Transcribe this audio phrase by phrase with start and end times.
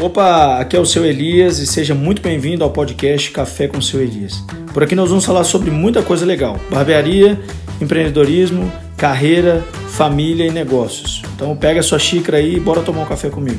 [0.00, 3.82] Opa, aqui é o seu Elias e seja muito bem-vindo ao podcast Café com o
[3.82, 4.44] seu Elias.
[4.72, 7.36] Por aqui nós vamos falar sobre muita coisa legal: barbearia,
[7.80, 11.20] empreendedorismo, carreira, família e negócios.
[11.34, 13.58] Então pega a sua xícara aí e bora tomar um café comigo.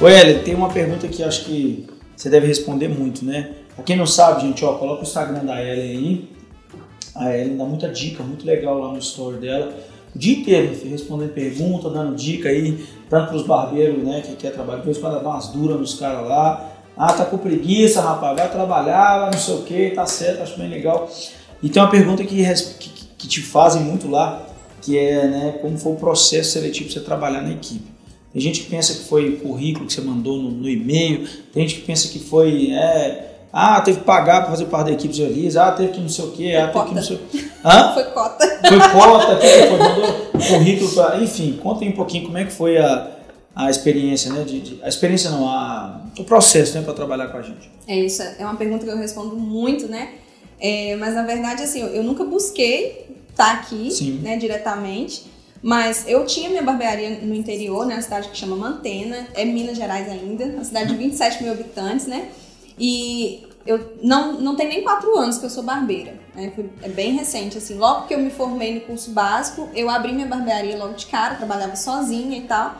[0.00, 3.50] Oi, Ellen, tem uma pergunta que acho que você deve responder muito, né?
[3.74, 6.30] Pra quem não sabe, gente, ó, coloca o Instagram da Ellen aí.
[7.16, 9.74] A Ellen dá muita dica, muito legal lá no story dela
[10.14, 14.78] dia inteiro, respondendo perguntas, dando dica aí, tanto para os barbeiros né, que quer trabalhar,
[14.78, 16.72] depois para dar umas duras nos caras lá.
[16.96, 20.68] Ah, tá com preguiça, rapaz, vai trabalhar, não sei o que, tá certo, acho bem
[20.68, 21.10] legal.
[21.62, 22.44] E tem uma pergunta que,
[22.78, 24.46] que, que te fazem muito lá,
[24.80, 27.92] que é né, como foi o processo seletivo para você trabalhar na equipe.
[28.32, 31.80] Tem gente que pensa que foi currículo que você mandou no, no e-mail, tem gente
[31.80, 35.22] que pensa que foi é, ah, teve que pagar para fazer parte da equipe de
[35.22, 35.56] Elias.
[35.56, 36.56] Ah, teve que não sei o quê.
[36.56, 37.44] Ah, teve que não sei o quê.
[37.64, 37.94] Hã?
[37.94, 38.60] Foi cota.
[38.68, 40.14] Foi cota, que foi, mandou
[40.48, 41.22] currículo para.
[41.22, 43.10] Enfim, conta aí um pouquinho como é que foi a,
[43.56, 44.44] a experiência, né?
[44.44, 47.70] De, de, a experiência não, a, o processo, né, para trabalhar com a gente.
[47.86, 50.10] É isso, é uma pergunta que eu respondo muito, né?
[50.60, 54.20] É, mas na verdade, assim, eu, eu nunca busquei estar tá aqui, Sim.
[54.22, 55.32] né, diretamente.
[55.62, 59.78] Mas eu tinha minha barbearia no interior, né, na cidade que chama Mantena, é Minas
[59.78, 62.28] Gerais ainda, uma cidade de 27 mil habitantes, né?
[62.78, 66.14] E eu não, não tem nem quatro anos que eu sou barbeira.
[66.34, 66.52] Né?
[66.82, 67.74] É bem recente, assim.
[67.76, 71.36] Logo que eu me formei no curso básico, eu abri minha barbearia logo de cara,
[71.36, 72.76] trabalhava sozinha e tal.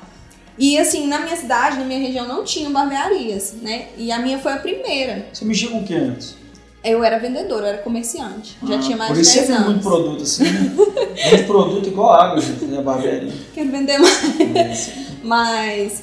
[0.58, 3.88] E assim, na minha cidade, na minha região, não tinham barbearias, né?
[3.96, 5.26] E a minha foi a primeira.
[5.32, 6.36] Você mexia com o que antes?
[6.84, 8.58] Eu era vendedora, eu era comerciante.
[8.62, 9.62] Ah, já tinha mais de 10 anos.
[9.62, 10.74] Por isso você muito produto assim, né?
[11.30, 13.32] muito produto igual água, gente, na barbearia.
[13.54, 14.88] Quero vender mais.
[14.88, 16.02] É, Mas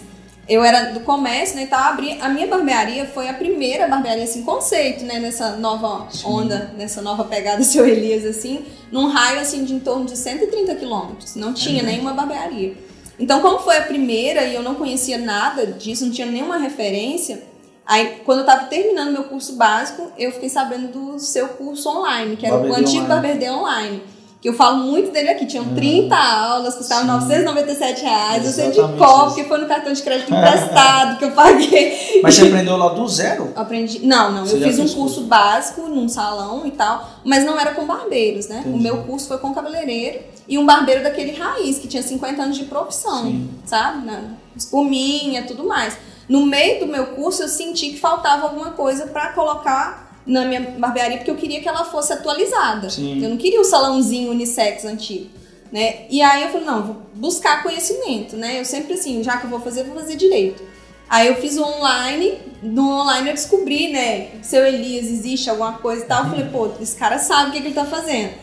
[0.52, 4.26] eu era do comércio, né, e tal, abri, a minha barbearia foi a primeira barbearia,
[4.26, 6.78] assim, conceito, né, nessa nova onda, Sim.
[6.78, 11.38] nessa nova pegada seu Elias, assim, num raio, assim, de em torno de 130 quilômetros,
[11.38, 12.76] não tinha é nenhuma barbearia.
[13.18, 17.42] Então, como foi a primeira e eu não conhecia nada disso, não tinha nenhuma referência,
[17.86, 22.36] aí, quando eu tava terminando meu curso básico, eu fiquei sabendo do seu curso online,
[22.36, 24.04] que era o antigo Barberde Online
[24.42, 25.46] que eu falo muito dele aqui.
[25.46, 27.28] Tinham 30 ah, aulas, custavam sim.
[27.28, 28.46] 997 reais.
[28.46, 32.20] Eu sei de qual, porque foi no cartão de crédito emprestado que eu paguei.
[32.24, 33.54] Mas você aprendeu lá do zero?
[33.56, 34.00] Aprendi.
[34.00, 34.46] Não, não.
[34.46, 37.86] Você eu fiz um curso, curso básico num salão e tal, mas não era com
[37.86, 38.60] barbeiros, né?
[38.60, 38.78] Entendi.
[38.78, 42.58] O meu curso foi com cabeleireiro e um barbeiro daquele raiz, que tinha 50 anos
[42.58, 43.50] de profissão, sim.
[43.66, 44.06] sabe?
[44.06, 44.22] Na
[44.56, 45.98] espuminha, tudo mais.
[46.28, 50.62] No meio do meu curso, eu senti que faltava alguma coisa para colocar na minha
[50.78, 52.90] barbearia porque eu queria que ela fosse atualizada.
[52.90, 53.24] Sim.
[53.24, 55.30] Eu não queria o salãozinho unissex antigo.
[55.72, 56.06] Né?
[56.10, 58.60] E aí eu falei, não, vou buscar conhecimento, né?
[58.60, 60.62] Eu sempre assim, já que eu vou fazer, vou fazer direito.
[61.10, 66.04] Aí eu fiz o online, no online eu descobri, né, seu Elias existe alguma coisa
[66.04, 66.24] e tal.
[66.24, 68.34] Eu falei, pô, esse cara sabe o que, que ele tá fazendo.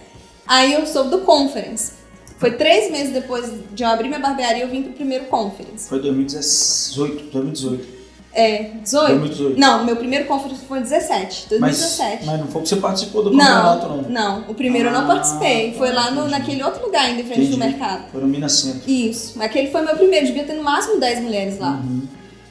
[0.47, 1.93] Aí eu soube do conference.
[2.39, 5.89] Foi três meses depois de eu abrir minha barbearia, eu vim pro primeiro conference.
[5.89, 7.97] Foi 2018, 2018.
[8.38, 9.19] É, 18?
[9.19, 9.59] 2018.
[9.59, 12.19] Não, meu primeiro conference foi 17, 2017.
[12.19, 14.03] Mas, mas não foi que você participou do campeonato, não?
[14.03, 15.75] Não, o primeiro ah, eu não ah, participei.
[15.76, 17.56] Foi lá no, naquele outro lugar ainda, em frente entendi.
[17.56, 18.04] do mercado.
[18.12, 18.88] Foi no Minas Centro.
[18.88, 21.81] Isso, aquele foi meu primeiro, devia ter no máximo 10 mulheres lá.
[21.82, 22.03] Uhum.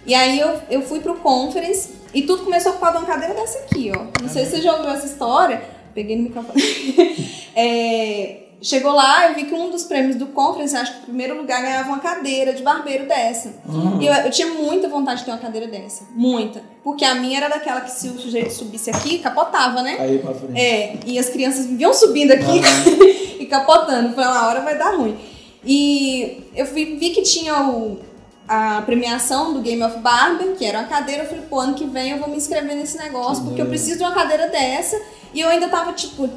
[0.05, 3.33] E aí eu, eu fui pro conference e tudo começou por causa de uma cadeira
[3.33, 4.07] dessa aqui, ó.
[4.21, 5.63] Não sei se você já ouviu essa história.
[5.95, 6.61] Peguei no microfone.
[7.55, 11.37] é chegou lá, eu vi que um dos prêmios do conference, acho que o primeiro
[11.37, 13.53] lugar ganhava uma cadeira de barbeiro dessa.
[13.67, 14.01] Uhum.
[14.01, 16.05] E eu, eu, tinha muita vontade de ter uma cadeira dessa.
[16.15, 16.61] Muita.
[16.83, 19.97] Porque a minha era daquela que se o sujeito subisse aqui, capotava, né?
[19.99, 20.59] Aí pra frente.
[20.59, 23.37] É, e as crianças viviam subindo aqui uhum.
[23.39, 24.13] e capotando.
[24.13, 25.17] Falei, uma hora vai dar ruim.
[25.63, 27.99] E eu vi, vi que tinha o,
[28.47, 31.23] a premiação do Game of Barber, que era uma cadeira.
[31.23, 33.97] Eu falei, pô, ano que vem eu vou me inscrever nesse negócio, porque eu preciso
[33.97, 34.99] de uma cadeira dessa.
[35.33, 36.29] E eu ainda tava, tipo,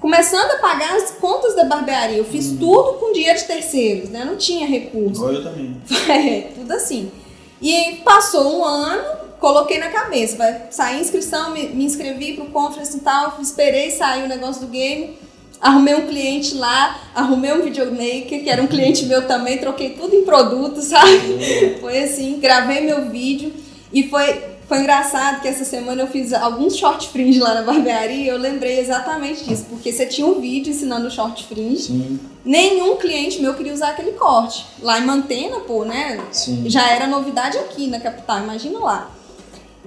[0.00, 2.18] começando a pagar as contas da barbearia.
[2.18, 2.56] Eu fiz hum.
[2.58, 4.24] tudo com dinheiro de terceiros, né?
[4.24, 5.28] Não tinha recurso.
[5.28, 5.80] Eu também.
[6.08, 7.10] É, tudo assim.
[7.60, 9.02] E passou um ano,
[9.40, 14.24] coloquei na cabeça, vai sair inscrição, me, me inscrevi pro conference e tal, esperei sair
[14.24, 15.16] o negócio do game,
[15.60, 20.14] arrumei um cliente lá, arrumei um videomaker, que era um cliente meu também, troquei tudo
[20.14, 21.78] em produto, sabe?
[21.80, 23.52] Foi assim, gravei meu vídeo
[23.92, 28.24] e foi foi engraçado que essa semana eu fiz alguns short fringe lá na barbearia
[28.24, 31.82] e eu lembrei exatamente disso, porque você tinha um vídeo ensinando short fringe.
[31.82, 32.20] Sim.
[32.44, 34.66] Nenhum cliente meu queria usar aquele corte.
[34.82, 36.20] Lá em Mantena, pô, né?
[36.32, 36.64] Sim.
[36.66, 39.10] Já era novidade aqui na capital, imagina lá.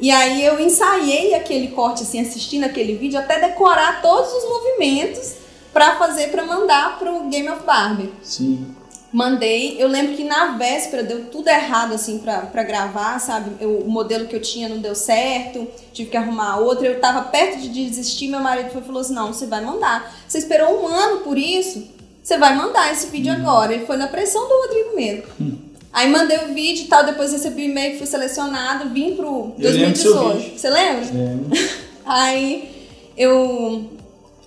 [0.02, 5.34] E aí eu ensaiei aquele corte, assim, assistindo aquele vídeo, até decorar todos os movimentos
[5.74, 8.14] para fazer, para mandar pro Game of Barbie.
[8.24, 8.66] Sim.
[9.12, 13.52] Mandei, eu lembro que na véspera deu tudo errado assim pra, pra gravar, sabe?
[13.60, 16.86] Eu, o modelo que eu tinha não deu certo, tive que arrumar outro.
[16.86, 20.16] Eu tava perto de desistir, meu marido falou assim: não, você vai mandar.
[20.28, 21.88] Você esperou um ano por isso,
[22.22, 23.38] você vai mandar esse vídeo hum.
[23.38, 23.74] agora.
[23.74, 25.24] Ele foi na pressão do Rodrigo mesmo.
[25.42, 25.58] Hum.
[25.92, 29.72] Aí mandei o vídeo e tal, depois recebi o e-mail, fui selecionado, vim pro Eu
[29.72, 30.38] lembro do seu 2018.
[30.38, 30.60] vídeo.
[30.60, 31.04] Você lembra?
[31.04, 31.70] É.
[32.06, 33.90] Aí eu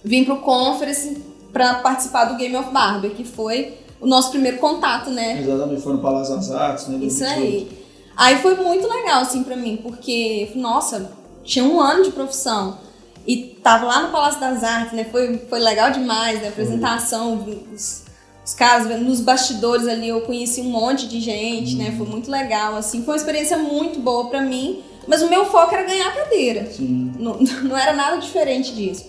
[0.04, 1.20] vim pro conference
[1.52, 5.40] pra participar do Game of Barbie, que foi o nosso primeiro contato, né?
[5.40, 6.98] Exatamente, foi no Palácio das Artes, né?
[7.06, 7.40] Isso 2018.
[7.40, 7.82] aí.
[8.16, 11.12] Aí foi muito legal, assim, pra mim, porque, nossa,
[11.44, 12.78] tinha um ano de profissão.
[13.24, 15.04] E tava lá no Palácio das Artes, né?
[15.04, 16.48] Foi, foi legal demais, né?
[16.48, 18.02] A apresentação, os,
[18.44, 21.94] os caras nos bastidores ali, eu conheci um monte de gente, né?
[21.96, 23.04] Foi muito legal, assim.
[23.04, 26.66] Foi uma experiência muito boa pra mim, mas o meu foco era ganhar a cadeira.
[26.66, 27.12] Sim.
[27.16, 29.06] Não, não era nada diferente disso.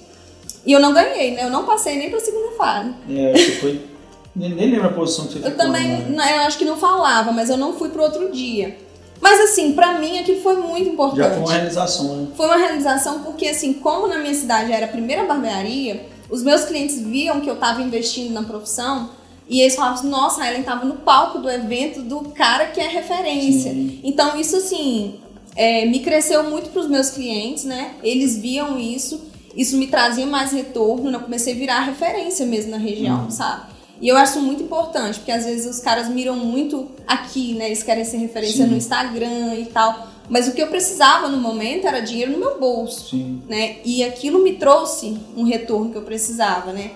[0.64, 1.44] E eu não ganhei, né?
[1.46, 2.94] Eu não passei nem pra segunda fase.
[3.10, 3.93] É, você foi.
[4.36, 5.66] Nem, nem lembro a posição que você Eu ficou.
[5.66, 6.38] também, né?
[6.38, 8.78] eu acho que não falava, mas eu não fui pro outro dia.
[9.22, 11.20] Mas assim, pra mim aquilo foi muito importante.
[11.20, 12.28] Já foi uma realização, né?
[12.36, 16.66] Foi uma realização porque, assim, como na minha cidade era a primeira barbearia, os meus
[16.66, 19.12] clientes viam que eu estava investindo na profissão
[19.48, 22.82] e eles falavam assim, nossa, a Ellen estava no palco do evento do cara que
[22.82, 23.72] é referência.
[23.72, 24.00] Sim.
[24.04, 25.20] Então, isso, assim,
[25.56, 27.92] é, me cresceu muito para os meus clientes, né?
[28.02, 29.22] Eles viam isso,
[29.56, 31.18] isso me trazia mais retorno, né?
[31.18, 33.73] eu comecei a virar referência mesmo na região, sabe?
[34.04, 37.68] E eu acho muito importante, porque às vezes os caras miram muito aqui, né?
[37.68, 38.72] Eles querem ser referência Sim.
[38.72, 40.10] no Instagram e tal.
[40.30, 43.42] Mas o que eu precisava no momento era dinheiro no meu bolso, Sim.
[43.48, 43.78] né?
[43.86, 46.92] E aquilo me trouxe um retorno que eu precisava, né?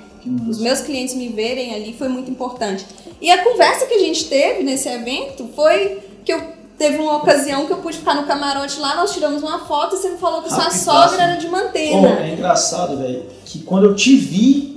[0.50, 2.86] Os meus clientes me verem ali foi muito importante.
[3.22, 6.42] E a conversa que a gente teve nesse evento foi que eu
[6.78, 9.98] teve uma ocasião que eu pude ficar no camarote lá, nós tiramos uma foto e
[10.00, 12.20] você me falou que sua sogra era de Pô, mantena.
[12.20, 14.77] é engraçado, velho, que quando eu te vi,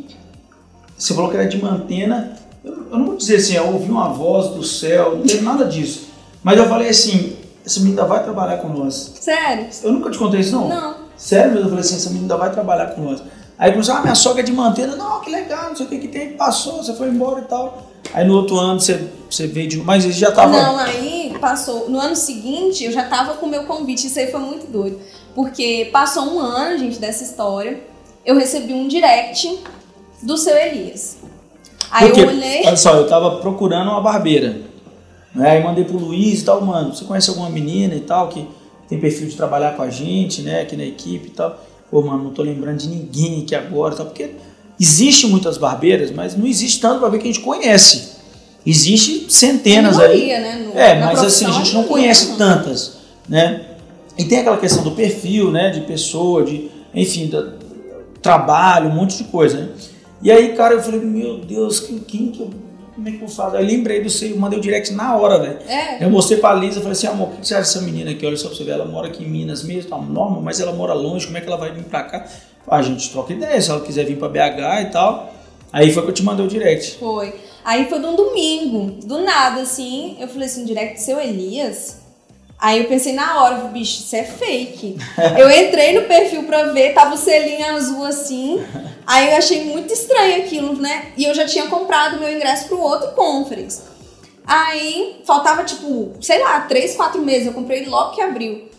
[1.01, 2.37] você falou que era de mantena.
[2.63, 5.65] Eu, eu não vou dizer assim, eu ouvi uma voz do céu, não teve nada
[5.65, 6.09] disso.
[6.43, 9.15] Mas eu falei assim, essa menina vai trabalhar com nós.
[9.19, 9.67] Sério?
[9.83, 10.69] Eu nunca te contei isso, não?
[10.69, 10.95] Não.
[11.17, 13.23] Sério mesmo, eu falei assim, essa menina vai trabalhar com nós.
[13.59, 14.95] Aí começou, ah, minha sogra é de mantena.
[14.95, 16.33] Não, que legal, não sei o que que tem.
[16.33, 17.91] Passou, você foi embora e tal.
[18.13, 19.77] Aí no outro ano você, você veio de...
[19.79, 20.53] Mas ele já tava...
[20.53, 21.89] Não, aí passou.
[21.89, 24.07] No ano seguinte, eu já tava com o meu convite.
[24.07, 24.99] Isso aí foi muito doido.
[25.35, 27.81] Porque passou um ano, gente, dessa história.
[28.25, 29.59] Eu recebi um direct
[30.23, 31.19] do seu Elias.
[31.91, 32.21] Aí Por quê?
[32.23, 32.63] eu olhei.
[32.67, 34.59] Olha só, eu tava procurando uma barbeira.
[35.35, 35.51] Né?
[35.51, 38.47] Aí mandei pro Luiz e tal, mano, você conhece alguma menina e tal que
[38.89, 41.59] tem perfil de trabalhar com a gente, né, aqui na equipe e tal.
[41.91, 44.05] Pô, mano, não tô lembrando de ninguém aqui agora, tá?
[44.05, 44.31] Porque
[44.79, 48.19] existe muitas barbeiras, mas não existe tanto barbeiro que a gente conhece.
[48.67, 50.09] Existe centenas aí.
[50.21, 50.65] minoria, né?
[50.67, 52.37] No- É, mas assim, a gente não conhece não.
[52.37, 53.63] tantas, né?
[54.19, 57.53] E tem aquela questão do perfil, né, de pessoa, de, enfim, da,
[58.21, 59.69] trabalho, um monte de coisa, né?
[60.23, 62.51] E aí, cara, eu falei, meu Deus, quem, quem que eu,
[62.95, 63.57] como é que eu faço?
[63.57, 65.59] Aí lembrei do seu, eu mandei o direct na hora, velho.
[65.67, 66.05] É.
[66.05, 68.27] Eu mostrei pra Lisa, falei assim, amor, o que você acha dessa menina aqui?
[68.27, 70.73] Olha só pra você ver, ela mora aqui em Minas mesmo, tá normal, mas ela
[70.73, 72.27] mora longe, como é que ela vai vir pra cá?
[72.69, 75.33] Ah, a gente troca ideia, se ela quiser vir pra BH e tal.
[75.73, 76.99] Aí foi que eu te mandei o direct.
[76.99, 77.33] Foi.
[77.65, 82.00] Aí foi num domingo, do nada, assim, eu falei assim, direct seu Elias.
[82.61, 84.97] Aí eu pensei na hora, bicho, isso é fake.
[85.39, 88.63] eu entrei no perfil pra ver, tava o selinho azul assim.
[89.07, 91.13] Aí eu achei muito estranho aquilo, né?
[91.17, 93.83] E eu já tinha comprado meu ingresso pro outro conference.
[94.47, 97.47] Aí faltava, tipo, sei lá, três, quatro meses.
[97.47, 98.70] Eu comprei logo que abriu.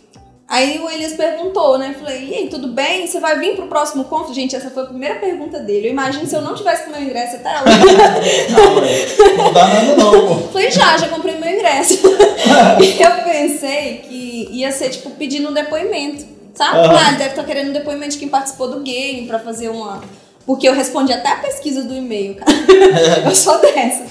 [0.48, 1.94] Aí o Elias perguntou, né?
[1.98, 3.06] Falei, e aí, tudo bem?
[3.06, 4.34] Você vai vir pro próximo conference?
[4.34, 5.88] Gente, essa foi a primeira pergunta dele.
[5.88, 7.62] Eu imagino se eu não tivesse com meu ingresso até lá.
[8.50, 10.34] Não, não dá nada não, pô.
[10.48, 12.00] Falei, já, já comprei meu ingresso.
[12.80, 16.78] e eu pensei que ia ser, tipo, pedindo um depoimento, sabe?
[16.78, 16.96] Aham.
[16.98, 20.02] Ah, ele deve estar querendo um depoimento de quem participou do game pra fazer uma...
[20.44, 22.52] Porque eu respondi até a pesquisa do e-mail, cara.
[23.24, 24.04] eu sou dessa.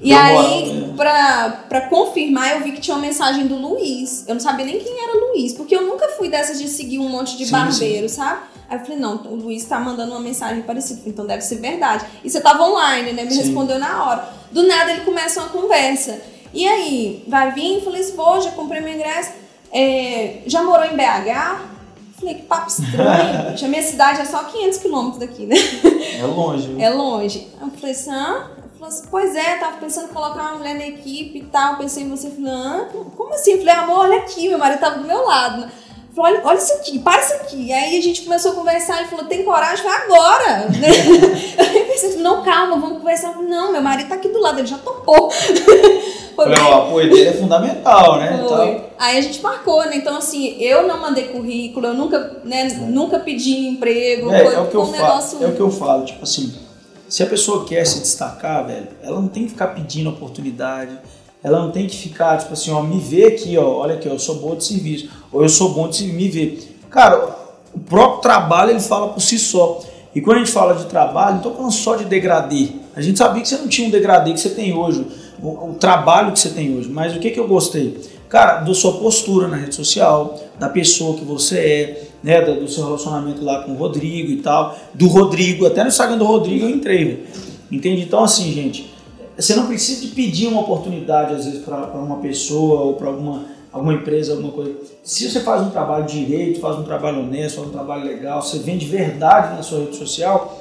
[0.00, 4.24] E Deu aí, pra, pra confirmar, eu vi que tinha uma mensagem do Luiz.
[4.26, 7.08] Eu não sabia nem quem era Luiz, porque eu nunca fui dessas de seguir um
[7.08, 8.40] monte de Sim, barbeiro, sabe?
[8.68, 12.04] Aí eu falei, não, o Luiz tá mandando uma mensagem parecida, então deve ser verdade.
[12.24, 13.24] E você tava online, né?
[13.24, 13.42] Me Sim.
[13.42, 14.28] respondeu na hora.
[14.50, 16.20] Do nada ele começa uma conversa.
[16.52, 17.82] E aí, vai vir?
[17.82, 19.32] Falei assim, pô, já comprei meu ingresso.
[19.72, 21.74] É, já morou em BH?
[22.18, 23.58] Falei, que papo estranho.
[23.68, 25.56] Minha cidade é só 500 quilômetros daqui, né?
[26.18, 26.76] É longe?
[26.78, 27.48] É longe.
[27.60, 28.50] Aí eu falei assim, ah?
[28.84, 31.76] Falei assim, pois é, tava pensando em colocar uma mulher na equipe e tal.
[31.76, 32.28] Pensei em você.
[32.28, 32.86] Falei, ah,
[33.16, 33.52] como assim?
[33.52, 35.70] Eu falei, amor, olha aqui, meu marido tava do meu lado.
[36.14, 37.72] Falei, olha, olha isso aqui, para isso aqui.
[37.72, 39.84] Aí a gente começou a conversar, ele falou, tem coragem?
[39.84, 40.68] Eu falei, agora!
[41.74, 43.28] Eu pensei, não, calma, vamos conversar.
[43.28, 45.30] Eu falei, não, meu marido tá aqui do lado, ele já topou.
[46.36, 48.42] Foi Falei, o apoio dele é fundamental, né?
[48.44, 48.90] e tal.
[48.98, 49.96] Aí a gente marcou, né?
[49.96, 54.32] Então, assim, eu não mandei currículo, eu nunca, né, nunca pedi emprego.
[54.32, 55.44] É, foi, é o que eu falo, negócio.
[55.44, 56.52] é o que eu falo, tipo assim,
[57.14, 60.98] se a pessoa quer se destacar, velho, ela não tem que ficar pedindo oportunidade,
[61.44, 64.14] ela não tem que ficar, tipo assim, ó, me vê aqui, ó, olha aqui, ó,
[64.14, 66.58] eu sou bom de serviço, ou eu sou bom de serviço, me vê.
[66.90, 67.36] Cara,
[67.72, 69.80] o próprio trabalho, ele fala por si só.
[70.12, 72.70] E quando a gente fala de trabalho, não tô falando só de degradê.
[72.96, 75.06] A gente sabia que você não tinha um degradê que você tem hoje.
[75.40, 76.88] o, o trabalho que você tem hoje.
[76.88, 77.96] Mas o que, que eu gostei?
[78.34, 82.84] Cara, da sua postura na rede social, da pessoa que você é, né, do seu
[82.84, 86.70] relacionamento lá com o Rodrigo e tal, do Rodrigo, até no Instagram do Rodrigo eu
[86.70, 87.28] entrei.
[87.70, 88.02] Entende?
[88.02, 88.92] Então, assim, gente,
[89.38, 93.44] você não precisa de pedir uma oportunidade, às vezes, para uma pessoa ou para alguma,
[93.70, 94.72] alguma empresa, alguma coisa.
[95.04, 98.58] Se você faz um trabalho direito, faz um trabalho honesto, faz um trabalho legal, você
[98.58, 100.60] vende verdade na sua rede social,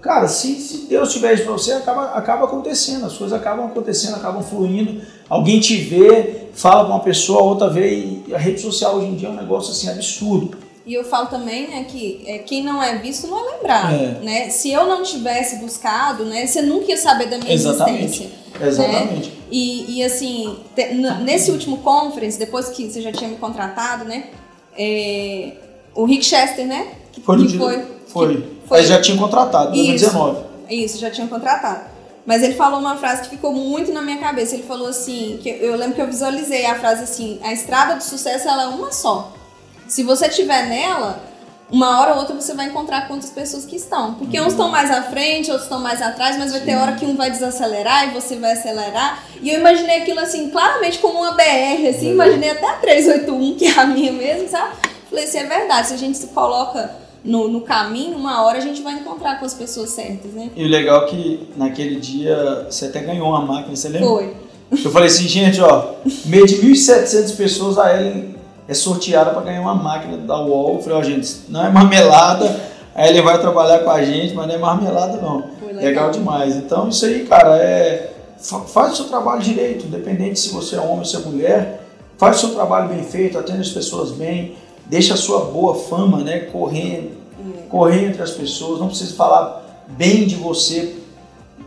[0.00, 4.44] Cara, se, se Deus tiver isso você, acaba, acaba acontecendo, as coisas acabam acontecendo, acabam
[4.44, 5.00] fluindo.
[5.28, 9.14] Alguém te vê, fala com uma pessoa, outra vê, e a rede social hoje em
[9.14, 10.58] dia é um negócio assim absurdo.
[10.84, 13.94] E eu falo também né, que é, quem não é visto não é lembrado.
[13.94, 14.24] É.
[14.24, 14.48] Né?
[14.48, 18.04] Se eu não tivesse buscado, né, você nunca ia saber da minha Exatamente.
[18.04, 18.30] existência.
[18.60, 19.28] Exatamente.
[19.28, 19.36] Né?
[19.50, 24.30] E, e assim, te, nesse último conference, depois que você já tinha me contratado, né?
[24.76, 25.52] É,
[25.94, 26.88] o Rick Chester, né?
[27.12, 27.46] Que foi.
[27.46, 28.44] Que foi, foi.
[28.66, 28.78] Foi.
[28.78, 30.40] Aí já tinha contratado, em 2019.
[30.70, 31.97] Isso, já tinha contratado.
[32.28, 34.54] Mas ele falou uma frase que ficou muito na minha cabeça.
[34.54, 38.02] Ele falou assim, que eu lembro que eu visualizei a frase assim, a estrada do
[38.02, 39.32] sucesso ela é uma só.
[39.86, 41.22] Se você estiver nela,
[41.70, 44.12] uma hora ou outra você vai encontrar outras pessoas que estão.
[44.12, 47.06] Porque uns estão mais à frente, outros estão mais atrás, mas vai ter hora que
[47.06, 49.24] um vai desacelerar e você vai acelerar.
[49.40, 53.68] E eu imaginei aquilo assim, claramente como uma BR, assim, imaginei até a 381, que
[53.68, 54.76] é a minha mesmo, sabe?
[55.08, 58.60] Falei assim, é verdade, se a gente se coloca no, no caminho, uma hora a
[58.60, 60.50] gente vai encontrar com as pessoas certas, né?
[60.54, 64.08] E o legal é que naquele dia você até ganhou uma máquina, você lembra?
[64.08, 64.34] Foi.
[64.70, 65.94] Eu falei assim, gente, ó,
[66.26, 68.34] meio de 1.700 pessoas a Ellen
[68.68, 70.76] é sorteada para ganhar uma máquina da UOL.
[70.76, 72.60] Eu falei, ó, gente, não é marmelada,
[72.94, 75.44] a Ellen vai trabalhar com a gente, mas não é marmelada não.
[75.58, 75.84] Foi legal.
[75.84, 76.54] legal demais.
[76.54, 80.98] Então isso aí, cara, é faz o seu trabalho direito, independente se você é homem
[80.98, 81.82] ou se é mulher,
[82.16, 84.54] faz o seu trabalho bem feito, atende as pessoas bem,
[84.88, 87.12] deixa a sua boa fama, né, correr,
[87.68, 90.96] correr entre as pessoas, não precisa falar bem de você,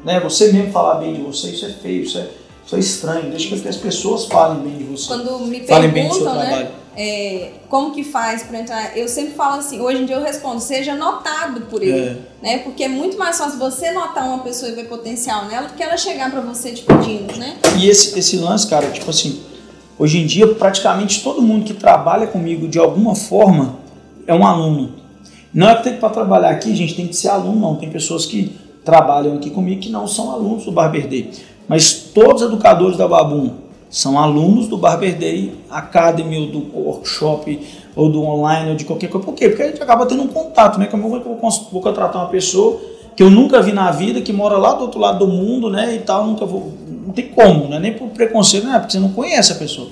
[0.03, 2.27] né, você mesmo falar bem de você, isso é feio, isso é,
[2.65, 5.07] isso é estranho, deixa que as pessoas falem bem de você.
[5.07, 6.81] Quando me falem bem do seu né, trabalho.
[6.95, 8.97] É, como que faz para entrar?
[8.97, 12.17] Eu sempre falo assim, hoje em dia eu respondo, seja notado por ele, é.
[12.41, 12.57] né?
[12.59, 15.81] Porque é muito mais fácil você notar uma pessoa e ver potencial nela do que
[15.81, 17.55] ela chegar para você te pedindo, né?
[17.79, 19.41] E esse, esse lance, cara, tipo assim,
[20.01, 23.75] Hoje em dia, praticamente todo mundo que trabalha comigo de alguma forma
[24.25, 24.93] é um aluno.
[25.53, 27.75] Não é que para trabalhar aqui a gente tem que ser aluno, não.
[27.75, 28.51] Tem pessoas que
[28.83, 31.29] trabalham aqui comigo que não são alunos do Barber Day.
[31.67, 33.51] Mas todos os educadores da Babum
[33.91, 37.59] são alunos do Barber Day Academy, ou do workshop,
[37.95, 39.23] ou do online, ou de qualquer coisa.
[39.23, 39.49] Por quê?
[39.49, 40.87] Porque a gente acaba tendo um contato, né?
[40.87, 41.21] Como eu
[41.71, 42.81] vou contratar uma pessoa
[43.15, 45.93] que eu nunca vi na vida, que mora lá do outro lado do mundo, né?
[45.93, 46.71] E tal, nunca vou
[47.11, 49.55] não tem como, não é nem por preconceito, não é porque você não conhece a
[49.55, 49.89] pessoa.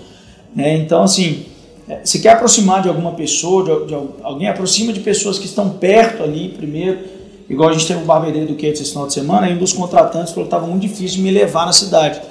[0.55, 0.77] Né?
[0.77, 1.45] Então, assim,
[1.87, 5.69] é, se quer aproximar de alguma pessoa, de, de, alguém, aproxima de pessoas que estão
[5.69, 7.19] perto ali primeiro.
[7.49, 9.73] Igual a gente teve o barbeiro do Kate esse final de semana, e um dos
[9.73, 12.21] contratantes falou que estava muito difícil de me levar na cidade,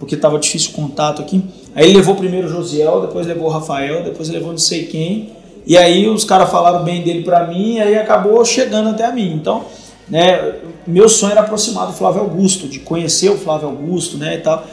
[0.00, 1.44] porque estava difícil o contato aqui.
[1.76, 5.30] Aí ele levou primeiro o Josiel, depois levou o Rafael, depois levou não sei quem,
[5.64, 9.12] e aí os caras falaram bem dele para mim, e aí acabou chegando até a
[9.12, 9.32] mim.
[9.32, 9.64] Então,
[10.08, 10.54] né,
[10.86, 14.64] meu sonho era aproximar do Flávio Augusto, de conhecer o Flávio Augusto, né, e tal.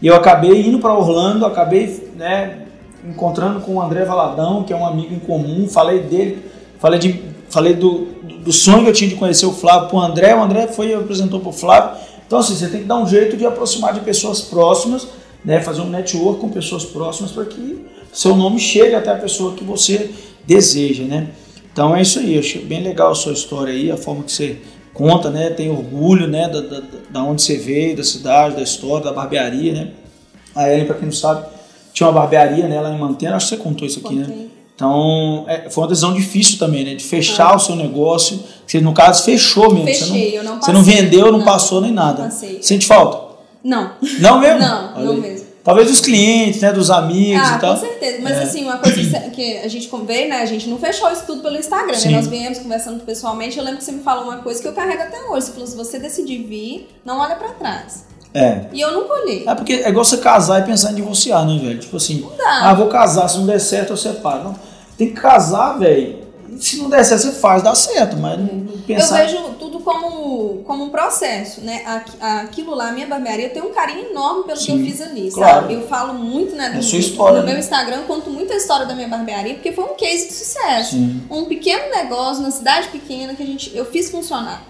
[0.00, 2.58] E eu acabei indo para Orlando, acabei, né,
[3.06, 6.44] encontrando com o André Valadão, que é um amigo em comum, falei dele,
[6.78, 8.06] falei de falei do,
[8.44, 10.90] do sonho que eu tinha de conhecer o Flávio para o André, o André foi
[10.90, 12.00] e apresentou para o Flávio.
[12.24, 15.08] Então, assim, você tem que dar um jeito de aproximar de pessoas próximas,
[15.44, 19.54] né, fazer um network com pessoas próximas para que seu nome chegue até a pessoa
[19.54, 20.10] que você
[20.46, 21.28] deseja, né?
[21.72, 24.32] Então é isso aí, eu achei bem legal a sua história aí, a forma que
[24.32, 24.58] você
[25.00, 25.48] conta, né?
[25.48, 26.46] Tem orgulho, né?
[26.46, 29.88] Da, da, da onde você veio, da cidade, da história, da barbearia, né?
[30.54, 31.46] A Ellen, para quem não sabe,
[31.94, 34.24] tinha uma barbearia né, lá em Mantena, acho que você contou isso aqui, né?
[34.24, 34.36] Contei.
[34.36, 34.50] né?
[34.74, 36.94] Então, é, foi uma decisão difícil também, né?
[36.94, 37.56] De fechar ah.
[37.56, 38.40] o seu negócio.
[38.66, 39.86] Você, no caso, fechou mesmo.
[39.86, 40.66] Fechei, você não, eu não passei.
[40.66, 42.22] Você não vendeu, não, não passou nem nada.
[42.22, 42.58] Não passei.
[42.62, 43.30] Sente falta?
[43.62, 43.92] Não.
[44.20, 44.58] Não mesmo?
[44.58, 45.20] Não, Olha não aí.
[45.20, 45.39] mesmo.
[45.70, 46.72] Talvez dos clientes, né?
[46.72, 47.74] Dos amigos ah, e tal.
[47.74, 48.18] com certeza.
[48.22, 48.42] Mas é.
[48.42, 50.42] assim, uma coisa que a gente vê, né?
[50.42, 52.10] A gente não fechou isso tudo pelo Instagram, né?
[52.10, 53.56] Nós viemos conversando pessoalmente.
[53.56, 55.46] Eu lembro que você me falou uma coisa que eu carrego até hoje.
[55.46, 58.04] Você falou, se você decidir vir, não olha pra trás.
[58.34, 58.62] É.
[58.72, 59.44] E eu nunca olhei.
[59.46, 61.78] É porque é igual você casar e pensar em divorciar, né, velho?
[61.78, 64.42] Tipo assim, ah, vou casar, se não der certo eu separo.
[64.42, 64.56] Não,
[64.98, 66.18] tem que casar, velho.
[66.58, 69.22] Se não der certo, você faz, dá certo, mas não pensar...
[69.22, 71.82] Eu vejo tudo como, como um processo, né?
[72.20, 75.30] Aquilo lá, minha barbearia, eu tenho um carinho enorme pelo Sim, que eu fiz ali,
[75.30, 75.62] claro.
[75.62, 75.74] sabe?
[75.74, 76.72] Eu falo muito, né?
[76.76, 77.52] É sua história, no né?
[77.52, 80.92] meu Instagram, conto muito a história da minha barbearia, porque foi um case de sucesso.
[80.92, 81.22] Sim.
[81.30, 84.62] Um pequeno negócio, na cidade pequena, que a gente, eu fiz funcionar.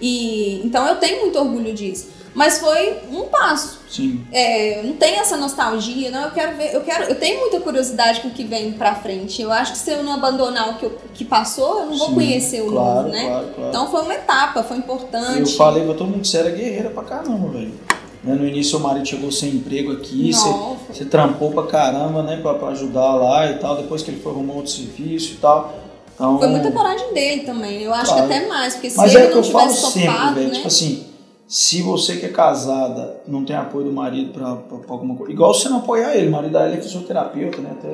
[0.00, 2.08] E, então eu tenho muito orgulho disso.
[2.32, 3.80] Mas foi um passo.
[3.90, 4.24] Sim.
[4.32, 6.22] É, não tem essa nostalgia, não.
[6.24, 9.42] Eu quero ver, eu quero, eu tenho muita curiosidade com o que vem pra frente.
[9.42, 12.08] Eu acho que se eu não abandonar o que, eu, que passou, eu não vou
[12.08, 13.26] Sim, conhecer o claro, novo, né?
[13.26, 13.68] Claro, claro.
[13.70, 15.40] Então foi uma etapa, foi importante.
[15.40, 17.74] Eu falei pra todo mundo que você era guerreira pra caramba, velho.
[18.22, 18.34] Né?
[18.34, 22.36] No início o marido chegou sem emprego aqui, você, Não, você trampou pra caramba, né?
[22.36, 23.76] Pra, pra ajudar lá e tal.
[23.76, 25.74] Depois que ele foi arrumar outro serviço e tal.
[26.14, 27.82] Então, Foi muita coragem dele também.
[27.82, 29.68] Eu acho que até mais, porque se Mas ele é o que não eu falo
[29.68, 30.48] tivesse sempre, topado, velho.
[30.48, 30.54] né?
[30.54, 31.06] Tipo assim,
[31.52, 34.56] se você que é casada não tem apoio do marido pra
[34.88, 35.32] alguma coisa.
[35.32, 37.70] Igual você não apoiar ele, o marido da ele é fisioterapeuta, né?
[37.72, 37.88] Até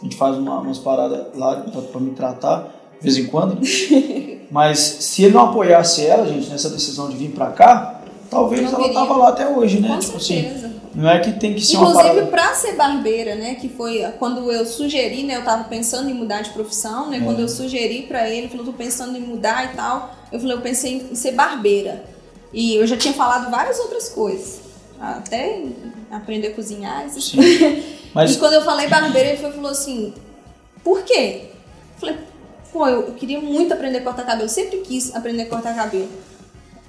[0.00, 3.54] a gente faz uma- umas paradas lá pra, pra me tratar de vez em quando.
[3.56, 3.60] né?
[4.50, 8.00] Mas se ele não apoiasse ela, gente, nessa decisão de vir pra cá,
[8.30, 8.94] talvez ela queria.
[8.94, 9.88] tava lá até hoje, né?
[9.88, 10.70] Com tipo assim, certeza.
[10.94, 13.56] não é que tem que ser uma Inclusive, pra ser barbeira, né?
[13.56, 15.36] Que foi quando eu sugeri, né?
[15.36, 17.18] Eu tava pensando em mudar de profissão, né?
[17.18, 17.20] É.
[17.20, 20.14] Quando eu sugeri ele, ele falou, tô pensando em mudar e tal.
[20.32, 22.04] Eu falei, eu pensei em ser barbeira.
[22.52, 24.60] E eu já tinha falado várias outras coisas.
[25.00, 25.64] Até
[26.10, 27.04] aprender a cozinhar.
[27.04, 27.38] essas Sim.
[27.38, 27.84] coisas.
[28.14, 30.12] Mas E quando eu falei barbeira, ele falou assim:
[30.84, 31.50] por quê?
[31.94, 32.18] Eu falei,
[32.72, 34.44] pô, eu, queria muito aprender a cortar cabelo.
[34.44, 36.08] Eu sempre quis aprender a cortar cabelo.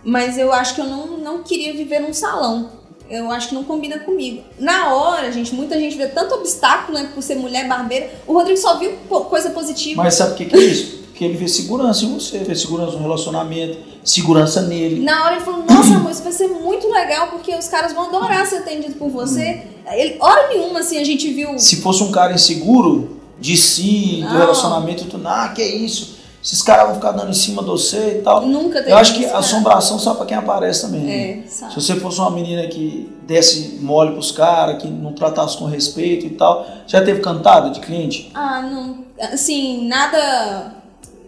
[0.03, 2.72] Mas eu acho que eu não, não queria viver num salão.
[3.10, 4.43] Eu acho que não combina comigo.
[4.58, 8.10] Na hora, gente, muita gente vê tanto obstáculo, né, por ser mulher barbeira.
[8.25, 10.01] O Rodrigo só viu coisa positiva.
[10.01, 11.03] Mas sabe o que, que é isso?
[11.03, 15.01] Porque ele vê segurança em você, vê segurança no relacionamento, segurança nele.
[15.01, 18.07] Na hora ele falou, nossa amor, isso vai ser muito legal, porque os caras vão
[18.07, 19.63] adorar ser atendido por você.
[19.91, 21.57] Ele, hora nenhuma, assim, a gente viu.
[21.60, 24.38] Se fosse um cara inseguro de si, do Não.
[24.39, 26.13] relacionamento, tu, ah, que isso?
[26.43, 28.45] Esses caras vão ficar dando em cima de você e tal.
[28.45, 29.38] Nunca teve Eu acho que cara.
[29.38, 31.00] assombração só pra quem aparece também.
[31.01, 31.29] né?
[31.45, 31.74] É, Se sabe?
[31.74, 36.31] você fosse uma menina que desse mole pros caras, que não tratasse com respeito e
[36.31, 38.29] tal, já teve cantada de cliente?
[38.33, 39.05] Ah, não.
[39.31, 40.82] Assim, nada.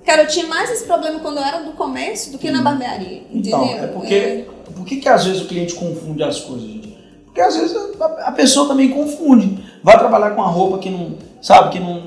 [0.05, 3.23] Cara, eu tinha mais esse problema quando eu era do comércio do que na barbearia.
[3.31, 3.63] Entendeu?
[3.63, 4.45] Então, é porque.
[4.75, 6.95] Por que, que às vezes o cliente confunde as coisas, gente?
[7.25, 9.63] Porque às vezes a, a pessoa também confunde.
[9.83, 11.15] Vai trabalhar com uma roupa que não.
[11.41, 12.03] Sabe, que não.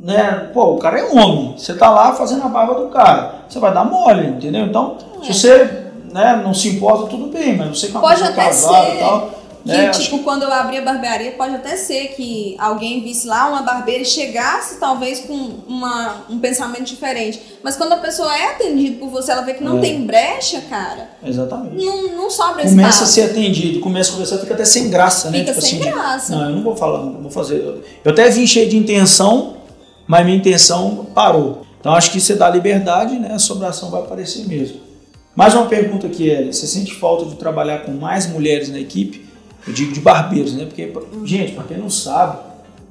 [0.00, 0.50] Né?
[0.52, 1.54] Pô, o cara é homem.
[1.56, 3.44] Você tá lá fazendo a barba do cara.
[3.48, 4.64] Você vai dar mole, entendeu?
[4.66, 5.24] Então, É.
[5.24, 8.44] se você né, não se importa, tudo bem, mas você que é uma Pode até
[8.46, 9.30] casada e tal.
[9.64, 13.48] Que, acho tipo, quando eu abri a barbearia, pode até ser que alguém visse lá
[13.48, 15.32] uma barbeira e chegasse, talvez, com
[15.66, 17.40] uma, um pensamento diferente.
[17.62, 19.80] Mas quando a pessoa é atendida por você, ela vê que não É.
[19.80, 21.82] tem brecha, cara, Exatamente.
[21.82, 23.06] não, não sobra Começa a espaço.
[23.12, 25.38] ser atendido, começa a conversar, fica até sem graça, né?
[25.38, 26.36] Fica Tipo sem assim, graça.
[26.36, 27.56] Não, eu não vou falar, não vou fazer.
[27.60, 29.56] Eu- Eu até vim cheio de intenção,
[30.06, 31.62] mas minha intenção parou.
[31.80, 33.32] Então acho que você dá liberdade, né?
[33.32, 34.80] A sobração vai aparecer mesmo.
[35.34, 36.52] Mais uma pergunta aqui, Eli.
[36.52, 39.23] Você sente falta de trabalhar com mais mulheres na equipe?
[39.66, 40.64] Eu digo de barbeiros, né?
[40.66, 40.92] Porque,
[41.24, 42.38] gente, pra quem não sabe,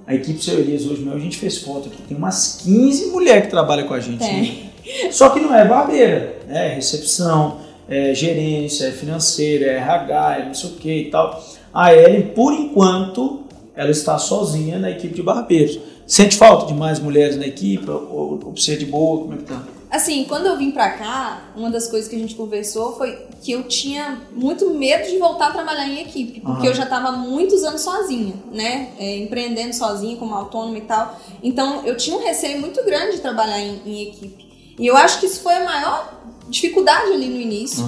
[0.06, 2.02] a equipe Seu Elias hoje mesmo, a gente fez foto aqui.
[2.02, 4.20] Tem umas 15 mulheres que trabalham com a gente.
[4.20, 4.72] Tem.
[5.06, 5.12] né?
[5.12, 6.72] Só que não é barbeira, né?
[6.72, 7.58] É recepção,
[7.88, 11.44] é gerência, é financeira, é RH, é não sei o que e tal.
[11.74, 13.44] A Ellen, por enquanto,
[13.76, 15.80] ela está sozinha na equipe de barbeiros.
[16.06, 17.90] Sente falta de mais mulheres na equipe?
[17.90, 19.22] Ou, ou precisa de boa?
[19.22, 19.64] Como é que tá?
[19.94, 23.52] Assim, quando eu vim pra cá, uma das coisas que a gente conversou foi que
[23.52, 26.66] eu tinha muito medo de voltar a trabalhar em equipe, porque Aham.
[26.66, 28.90] eu já estava muitos anos sozinha, né?
[28.98, 31.16] É, empreendendo sozinha, como autônoma e tal.
[31.44, 34.76] Então, eu tinha um receio muito grande de trabalhar em, em equipe.
[34.80, 37.84] E eu acho que isso foi a maior dificuldade ali no início,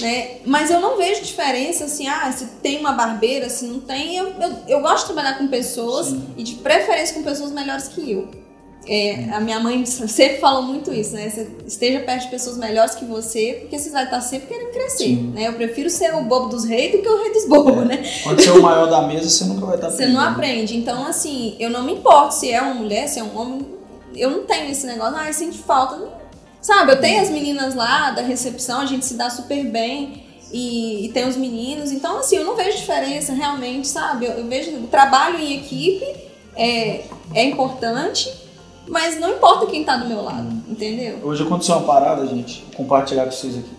[0.00, 0.40] né?
[0.44, 4.18] Mas eu não vejo diferença, assim, ah, se tem uma barbeira, se não tem.
[4.18, 6.26] Eu, eu, eu gosto de trabalhar com pessoas Sim.
[6.36, 8.47] e de preferência com pessoas melhores que eu.
[8.88, 11.28] É, a minha mãe sempre falou muito isso, né?
[11.28, 15.04] Você esteja perto de pessoas melhores que você, porque você vai estar sempre querendo crescer,
[15.04, 15.32] Sim.
[15.34, 15.46] né?
[15.46, 17.84] Eu prefiro ser o bobo dos reis do que o rei dos bobos, É.
[17.84, 18.10] né?
[18.22, 20.76] Quando você é o maior da mesa, você nunca vai estar Você não aprende.
[20.76, 23.66] Então, assim, eu não me importo se é uma mulher, se é um homem.
[24.16, 26.08] Eu não tenho esse negócio, ah, eu sinto falta.
[26.60, 30.24] Sabe, eu tenho as meninas lá da recepção, a gente se dá super bem.
[30.50, 31.92] E, e tem os meninos.
[31.92, 34.24] Então, assim, eu não vejo diferença realmente, sabe?
[34.24, 36.06] Eu, eu vejo o trabalho em equipe
[36.56, 37.02] é,
[37.34, 38.32] é importante,
[38.88, 41.18] mas não importa quem tá do meu lado, entendeu?
[41.22, 42.64] Hoje aconteceu uma parada, gente.
[42.68, 43.70] Vou compartilhar com vocês aqui.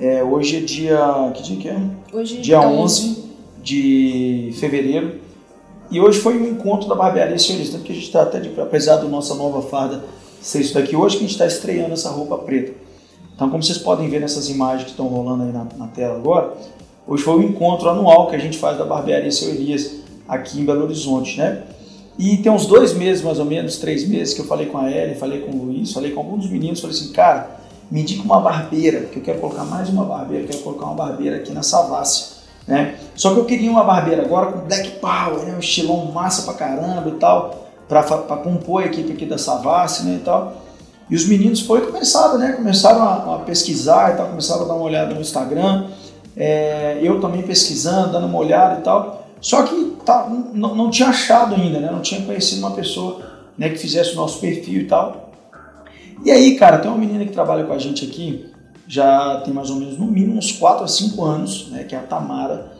[0.00, 1.32] É, hoje é dia.
[1.34, 1.80] Que dia que é?
[2.12, 3.24] Hoje Dia então, 11
[3.62, 5.20] de fevereiro.
[5.90, 8.96] E hoje foi o encontro da barbearia senhorista, porque a gente está até, de, apesar
[8.96, 10.04] da nossa nova farda
[10.40, 12.72] ser isso daqui, hoje que a gente está estreando essa roupa preta.
[13.34, 16.52] Então, como vocês podem ver nessas imagens que estão rolando aí na, na tela agora,
[17.06, 19.96] hoje foi o encontro anual que a gente faz da barbearia Seu Elias
[20.28, 21.62] aqui em Belo Horizonte, né?
[22.18, 24.90] E tem uns dois meses, mais ou menos, três meses, que eu falei com a
[24.90, 27.58] Ellen, falei com o Luiz, falei com alguns meninos, falei assim, cara,
[27.90, 31.36] me indica uma barbeira, porque eu quero colocar mais uma barbeira, quero colocar uma barbeira
[31.36, 32.34] aqui na Savassi,
[32.66, 32.96] né?
[33.16, 35.54] Só que eu queria uma barbeira agora com black power, né?
[35.56, 40.04] Um estilão massa pra caramba e tal, pra, pra compor a equipe aqui da Savassi,
[40.04, 40.62] né, e tal.
[41.10, 42.52] E os meninos foi começaram, né?
[42.52, 45.88] Começaram a, a pesquisar e tal, começaram a dar uma olhada no Instagram,
[46.36, 49.23] é, eu também pesquisando, dando uma olhada e tal.
[49.44, 51.90] Só que tá, não, não tinha achado ainda, né?
[51.92, 53.20] Não tinha conhecido uma pessoa
[53.58, 55.32] né, que fizesse o nosso perfil e tal.
[56.24, 58.46] E aí, cara, tem uma menina que trabalha com a gente aqui,
[58.88, 61.84] já tem mais ou menos no mínimo uns 4 a 5 anos, né?
[61.84, 62.72] Que é a Tamara.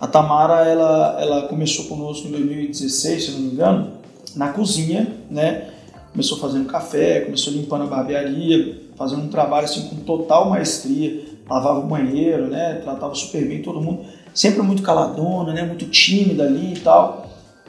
[0.00, 3.92] A Tamara, ela, ela começou conosco em 2016, se não me engano,
[4.34, 5.70] na cozinha, né?
[6.10, 11.78] Começou fazendo café, começou limpando a barbearia, fazendo um trabalho assim com total maestria, lavava
[11.78, 12.80] o banheiro, né?
[12.82, 14.00] Tratava super bem todo mundo,
[14.34, 15.62] sempre muito caladona, né?
[15.62, 17.26] Muito tímida ali e tal.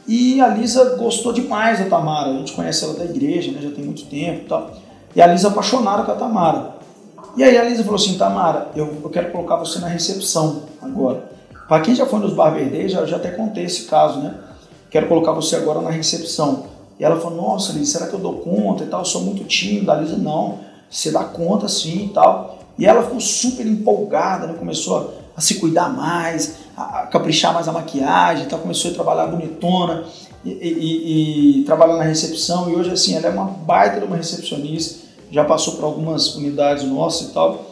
[0.08, 3.60] E a Lisa gostou demais da Tamara, a gente conhece ela da igreja, né?
[3.62, 4.72] Já tem muito tempo e tal.
[5.16, 6.76] E a Lisa apaixonada com a Tamara.
[7.38, 11.30] E aí a Lisa falou assim, Tamara, eu, eu quero colocar você na recepção agora.
[11.68, 14.34] Para quem já foi nos Barber Days, já, já até contei esse caso, né?
[14.90, 16.66] Quero colocar você agora na recepção.
[17.00, 19.02] E ela falou, nossa, Lisa, será que eu dou conta e tal?
[19.02, 19.94] Eu sou muito tímida.
[19.94, 22.58] A Lisa, não, você dá conta sim e tal.
[22.80, 24.56] E ela ficou super empolgada, né?
[24.58, 28.60] começou a, se cuidar mais, a, caprichar mais a maquiagem, tal.
[28.60, 30.04] começou a trabalhar bonitona
[30.44, 32.70] e, e, e, trabalhar na recepção.
[32.70, 36.84] E hoje, assim, ela é uma baita de uma recepcionista já passou por algumas unidades
[36.84, 37.66] nossas e tal.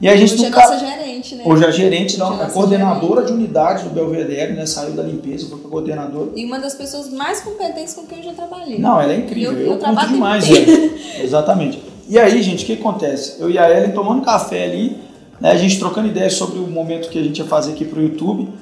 [0.00, 0.60] E a gente hoje nunca...
[0.60, 1.44] é nossa gerente, né?
[1.46, 3.26] Hoje é a gerente, não, é a coordenadora gerente.
[3.26, 4.66] de unidade do Belvedere, né?
[4.66, 6.30] Saiu da limpeza, foi para coordenadora.
[6.34, 8.78] E uma das pessoas mais competentes com quem eu já trabalhei.
[8.78, 9.52] Não, ela é incrível.
[9.52, 10.90] Eu, eu, eu curto demais ela.
[11.22, 11.80] Exatamente.
[12.08, 13.36] E aí, gente, o que acontece?
[13.38, 14.98] Eu e a Ellen tomando café ali,
[15.40, 15.50] né?
[15.50, 18.52] A gente trocando ideias sobre o momento que a gente ia fazer aqui pro YouTube.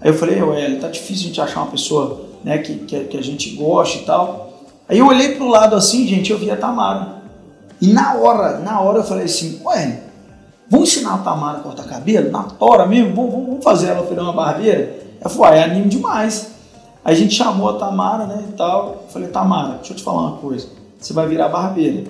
[0.00, 3.16] Aí eu falei, Ellen, tá difícil a gente achar uma pessoa né, que, que, que
[3.16, 4.52] a gente goste e tal.
[4.88, 7.22] Aí eu olhei pro lado assim, gente, eu vi a Tamara.
[7.80, 10.02] E na hora, na hora eu falei assim, ué,
[10.68, 12.30] vamos ensinar a Tamara a cortar cabelo?
[12.30, 13.14] Na tora mesmo?
[13.14, 14.96] Vamos, vamos fazer ela virar uma barbeira?
[15.20, 16.52] Ela falou, ah, é anime demais.
[17.04, 19.02] Aí a gente chamou a Tamara, né, e tal.
[19.04, 20.68] Eu falei, Tamara, deixa eu te falar uma coisa.
[20.98, 22.04] Você vai virar barbeira.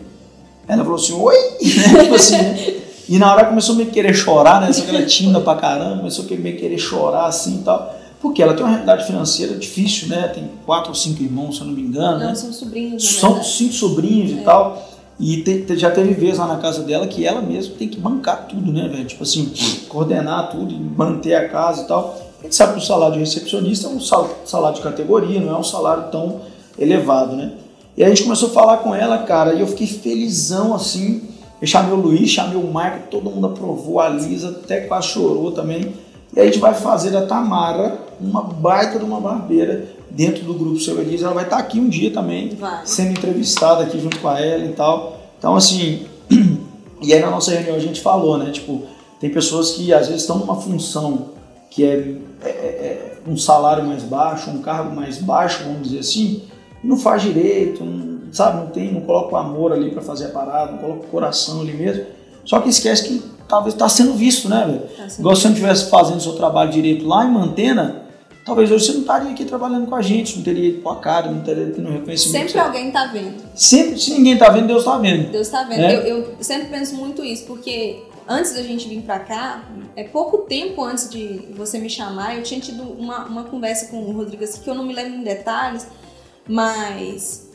[0.69, 1.37] Ela falou assim, oi?
[1.61, 2.86] tipo assim, né?
[3.09, 4.73] E na hora começou a me querer chorar, né?
[4.73, 7.95] Só que ela é tímida pra caramba, começou a me querer chorar assim e tal.
[8.21, 10.29] Porque ela tem uma realidade financeira difícil, né?
[10.29, 12.19] Tem quatro ou cinco irmãos, se eu não me engano.
[12.19, 12.35] Não, né?
[12.35, 13.19] são sobrinhos.
[13.19, 14.35] São cinco sobrinhos é.
[14.35, 14.97] e tal.
[15.19, 18.47] E te, já teve vezes lá na casa dela que ela mesma tem que bancar
[18.49, 19.05] tudo, né, velho?
[19.05, 19.51] Tipo assim,
[19.89, 22.21] coordenar tudo e manter a casa e tal.
[22.41, 25.59] A gente sabe que o salário de recepcionista é um salário de categoria, não é
[25.59, 26.41] um salário tão
[26.79, 27.53] elevado, né?
[27.97, 31.23] E a gente começou a falar com ela, cara, e eu fiquei felizão assim.
[31.61, 35.53] Eu chamei o Luiz, chamei o Marco, todo mundo aprovou, a Lisa até quase chorou
[35.53, 35.95] também.
[36.35, 40.79] E a gente vai fazer da Tamara uma baita de uma barbeira dentro do grupo
[40.79, 41.25] Seu Elise.
[41.25, 42.85] Ela vai estar aqui um dia também, vai.
[42.85, 45.21] sendo entrevistada aqui junto com a ela e tal.
[45.39, 46.07] Então, assim,
[47.01, 48.51] e aí na nossa reunião a gente falou, né?
[48.51, 48.83] Tipo,
[49.19, 51.37] tem pessoas que às vezes estão numa função
[51.71, 56.43] que é, é, é um salário mais baixo, um cargo mais baixo, vamos dizer assim,
[56.83, 58.59] não faz direito, não, sabe?
[58.59, 61.61] Não tem, não coloca o amor ali para fazer a parada, não coloca o coração
[61.61, 62.05] ali mesmo.
[62.45, 64.81] Só que esquece que talvez está sendo visto, né, velho?
[64.97, 68.07] Tá Igual se você não estivesse fazendo seu trabalho direito lá em Mantena,
[68.45, 71.01] talvez hoje você não estaria aqui trabalhando com a gente, não teria ido com a
[71.01, 72.47] cara, não teria tendo reconhecimento.
[72.47, 73.43] Sempre alguém está vendo.
[73.55, 75.31] Sempre, se ninguém está vendo, Deus está vendo.
[75.31, 75.81] Deus está vendo.
[75.81, 75.97] É?
[75.97, 79.65] Eu, eu, sempre penso muito isso, porque antes da gente vir para cá,
[79.97, 83.99] é pouco tempo antes de você me chamar, eu tinha tido uma, uma conversa com
[83.99, 85.87] o Rodrigo assim, que eu não me lembro em detalhes,
[86.49, 87.46] mas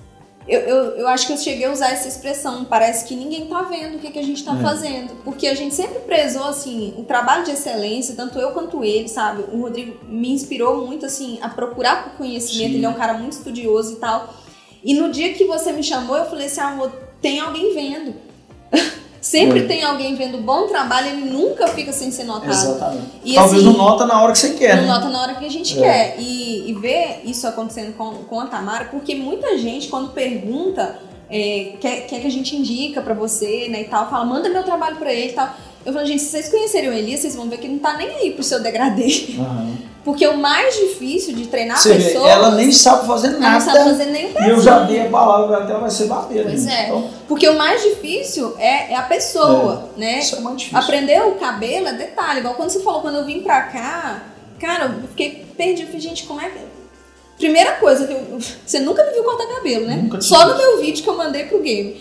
[0.47, 2.65] eu, eu, eu, acho que eu cheguei a usar essa expressão.
[2.65, 4.61] Parece que ninguém tá vendo o que, que a gente tá é.
[4.61, 5.15] fazendo.
[5.23, 9.43] Porque a gente sempre prezou, assim, o trabalho de excelência, tanto eu quanto ele, sabe?
[9.51, 12.71] O Rodrigo me inspirou muito, assim, a procurar por conhecimento.
[12.71, 12.75] Sim.
[12.77, 14.33] Ele é um cara muito estudioso e tal.
[14.83, 18.15] E no dia que você me chamou, eu falei assim, amor, tem alguém vendo.
[19.21, 19.67] Sempre é.
[19.67, 22.49] tem alguém vendo bom trabalho, ele nunca fica sem ser notado.
[22.49, 23.05] Exatamente.
[23.23, 24.89] E, Talvez assim, não nota na hora que você quer, não né?
[24.89, 25.81] nota na hora que a gente é.
[25.81, 26.15] quer.
[26.19, 30.97] E, e ver isso acontecendo com, com a Tamara, porque muita gente, quando pergunta,
[31.29, 34.63] é, quer, quer que a gente indica para você, né, e tal, fala, manda meu
[34.63, 35.55] trabalho para ele e tal.
[35.85, 38.09] Eu falei, gente, se vocês conhecerem o Elias, vocês vão ver que não tá nem
[38.09, 39.25] aí pro seu degradê.
[39.37, 39.77] Uhum.
[40.03, 42.23] Porque o mais difícil de treinar Você pessoas.
[42.23, 43.45] Vê, ela nem sabe fazer nada.
[43.45, 46.07] Ela não sabe fazer nem E eu já dei a palavra até ela vai ser
[46.07, 46.49] barbeira.
[46.49, 46.87] Pois é.
[46.87, 47.09] Então...
[47.27, 49.99] Porque o mais difícil é, é a pessoa, é.
[49.99, 50.19] né?
[50.19, 50.79] Isso é mais difícil.
[50.79, 52.39] Aprender o cabelo é detalhe.
[52.39, 54.23] Igual quando você falou, quando eu vim pra cá,
[54.59, 55.87] cara, eu fiquei perdido.
[55.87, 56.70] Falei, gente, como é que.
[57.41, 59.99] Primeira coisa que eu, Você nunca me viu cortar cabelo, né?
[60.03, 61.95] Nunca Só no meu vídeo que eu mandei pro game.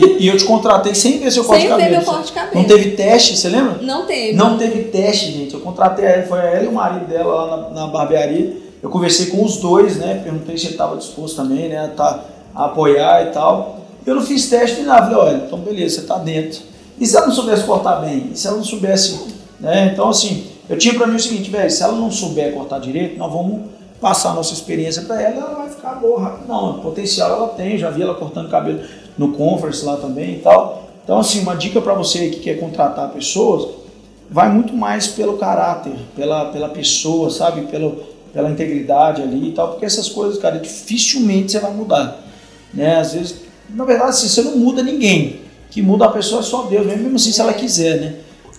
[0.00, 1.90] E, e eu te contratei sem ver seu corte de cabelo.
[1.90, 2.62] Sem ver meu corte de cabelo.
[2.62, 3.82] Não teve teste, você lembra?
[3.82, 4.32] Não teve.
[4.32, 5.52] Não teve teste, gente.
[5.52, 8.56] Eu contratei ela, foi ela e o marido dela lá na, na barbearia.
[8.82, 10.22] Eu conversei com os dois, né?
[10.24, 11.92] Perguntei se ele estava disposto também, né?
[11.94, 12.24] Tá,
[12.54, 13.80] a apoiar e tal.
[14.06, 15.10] Eu não fiz teste nem nada.
[15.10, 16.60] Falei, olha, então beleza, você tá dentro.
[16.98, 18.30] E se ela não soubesse cortar bem?
[18.32, 19.20] E se ela não soubesse.
[19.60, 19.90] Né?
[19.92, 23.18] Então, assim, eu tinha para mim o seguinte, velho, se ela não souber cortar direito,
[23.18, 23.60] nós vamos
[24.00, 26.48] passar a nossa experiência para ela, ela vai ficar boa rápido.
[26.48, 28.80] Não, potencial ela tem, já vi ela cortando cabelo
[29.16, 30.88] no Converse lá também e tal.
[31.02, 33.68] Então, assim, uma dica para você que quer contratar pessoas,
[34.30, 37.62] vai muito mais pelo caráter, pela, pela pessoa, sabe?
[37.62, 42.20] Pelo, pela integridade ali e tal, porque essas coisas, cara, dificilmente você vai mudar.
[42.72, 42.96] Né?
[42.96, 43.36] Às vezes,
[43.70, 45.40] na verdade, assim, você não muda ninguém.
[45.70, 48.16] Que muda a pessoa é só Deus, mesmo assim se ela quiser, né?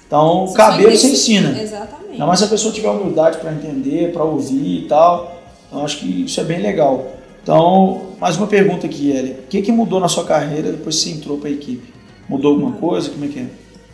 [0.10, 1.62] Então, Você cabelo você ensina.
[1.62, 2.13] Exatamente.
[2.13, 5.39] Ainda mais se a pessoa tiver humildade para entender, para ouvir e tal.
[5.67, 7.06] Então, acho que isso é bem legal.
[7.43, 9.34] Então, mais uma pergunta aqui, Eli.
[9.34, 11.93] O que, que mudou na sua carreira depois que você entrou para a equipe?
[12.28, 13.12] Mudou alguma coisa?
[13.12, 13.45] Como é que é?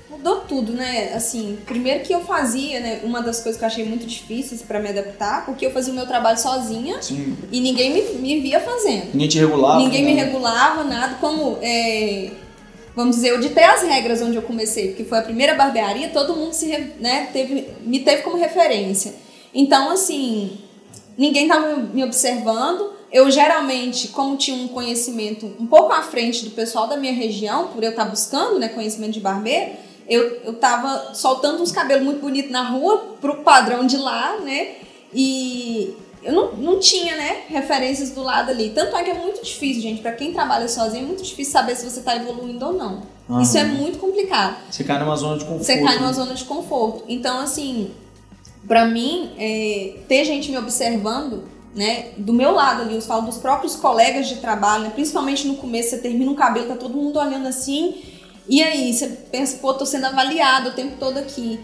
[0.10, 1.12] Mudou tudo, né?
[1.14, 3.02] Assim, primeiro que eu fazia, né?
[3.04, 5.96] Uma das coisas que eu achei muito difíceis para me adaptar, porque eu fazia o
[5.98, 7.36] meu trabalho sozinha Sim.
[7.52, 9.08] e ninguém me, me via fazendo.
[9.12, 9.80] Ninguém te regulava?
[9.80, 10.24] Ninguém me né?
[10.24, 11.16] regulava, nada.
[11.16, 12.32] Como, é,
[12.96, 16.36] vamos dizer, eu ditei as regras onde eu comecei, porque foi a primeira barbearia, todo
[16.36, 16.68] mundo se,
[17.00, 19.16] né, teve, me teve como referência.
[19.54, 20.58] Então, assim,
[21.18, 22.94] ninguém estava me observando.
[23.12, 27.68] Eu geralmente, como tinha um conhecimento um pouco à frente do pessoal da minha região,
[27.68, 29.72] por eu estar buscando né, conhecimento de barbeiro,
[30.08, 34.76] eu, eu tava soltando uns cabelos muito bonitos na rua, pro padrão de lá, né?
[35.14, 38.72] E eu não, não tinha, né, referências do lado ali.
[38.72, 40.02] Tanto é que é muito difícil, gente.
[40.02, 43.04] Pra quem trabalha sozinho, é muito difícil saber se você tá evoluindo ou não.
[43.30, 43.42] Aham.
[43.42, 44.58] Isso é muito complicado.
[44.70, 45.64] Você cai numa zona de conforto.
[45.64, 46.14] Você cai numa né?
[46.14, 47.04] zona de conforto.
[47.08, 47.92] Então, assim,
[48.68, 51.44] pra mim, é, ter gente me observando,
[51.76, 55.56] né, do meu lado ali, eu falo dos próprios colegas de trabalho, né, principalmente no
[55.56, 58.02] começo, você termina um cabelo, tá todo mundo olhando assim,
[58.48, 61.60] e aí você pensa, pô, tô sendo avaliado o tempo todo aqui.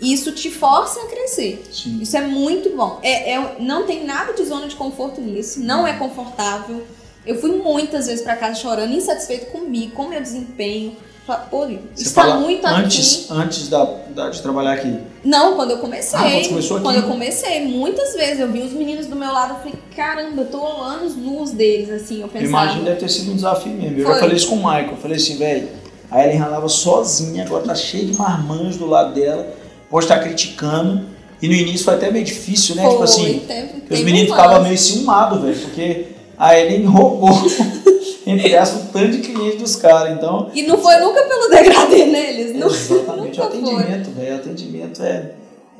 [0.00, 1.64] Isso te força a crescer.
[1.72, 1.98] Sim.
[2.02, 2.98] Isso é muito bom.
[3.02, 6.82] É, é- não tem nada de zona de conforto nisso, não é confortável.
[7.26, 10.96] Eu fui muitas vezes pra casa chorando, insatisfeito comigo, com meu desempenho.
[11.26, 11.70] Fala, Pô, tá
[12.12, 12.80] fala muito aqui.
[12.82, 13.82] antes, antes da,
[14.14, 14.98] da- de trabalhar aqui.
[15.24, 16.18] Não, quando eu comecei.
[16.18, 16.84] Ah, quando começou aqui?
[16.84, 20.42] Quando eu comecei, muitas vezes eu vi os meninos do meu lado, eu falei, caramba,
[20.42, 22.46] eu tô anos luz deles, assim, eu pensava.
[22.46, 24.00] imagino deve ter sido um desafio mesmo.
[24.00, 24.14] Eu Foi.
[24.16, 24.90] já falei isso com o Michael.
[24.90, 25.68] Eu falei assim, velho,
[26.10, 29.48] a Ellen ralava sozinha, agora tá cheio de marmanjos do lado dela,
[29.94, 31.02] pode estar criticando.
[31.40, 32.82] E no início foi até meio difícil, né?
[32.82, 36.58] Foi, tipo assim, teve- Porque os teve meninos um ficavam meio ciumados, velho, porque a
[36.58, 37.30] Ellen roubou,
[38.26, 40.12] entre aspas, o tanto de cliente dos caras.
[40.16, 45.00] Então, E não foi nunca pelo degradê neles, não, exatamente, o atendimento, velho, o atendimento
[45.02, 45.30] é,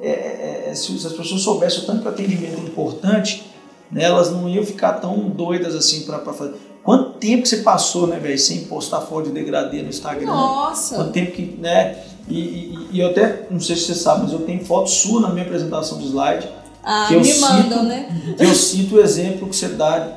[0.01, 3.43] é, é- é- Se as pessoas soubessem o tanto que o atendimento é importante,
[3.91, 6.55] né, elas não iam ficar tão doidas assim pra, pra fazer.
[6.85, 10.27] Quanto tempo que você passou, né, velho, sem postar foto de degradê no Instagram?
[10.27, 10.97] Nossa.
[10.97, 11.97] Quanto tempo que, né?
[12.29, 15.21] E, e- e eu até, não sei se você sabe, mas eu tenho foto sua
[15.21, 16.49] na minha apresentação de slide.
[16.83, 18.35] Ah, que eu me sinto- mandam, né?
[18.37, 20.09] que eu cito o exemplo que você dá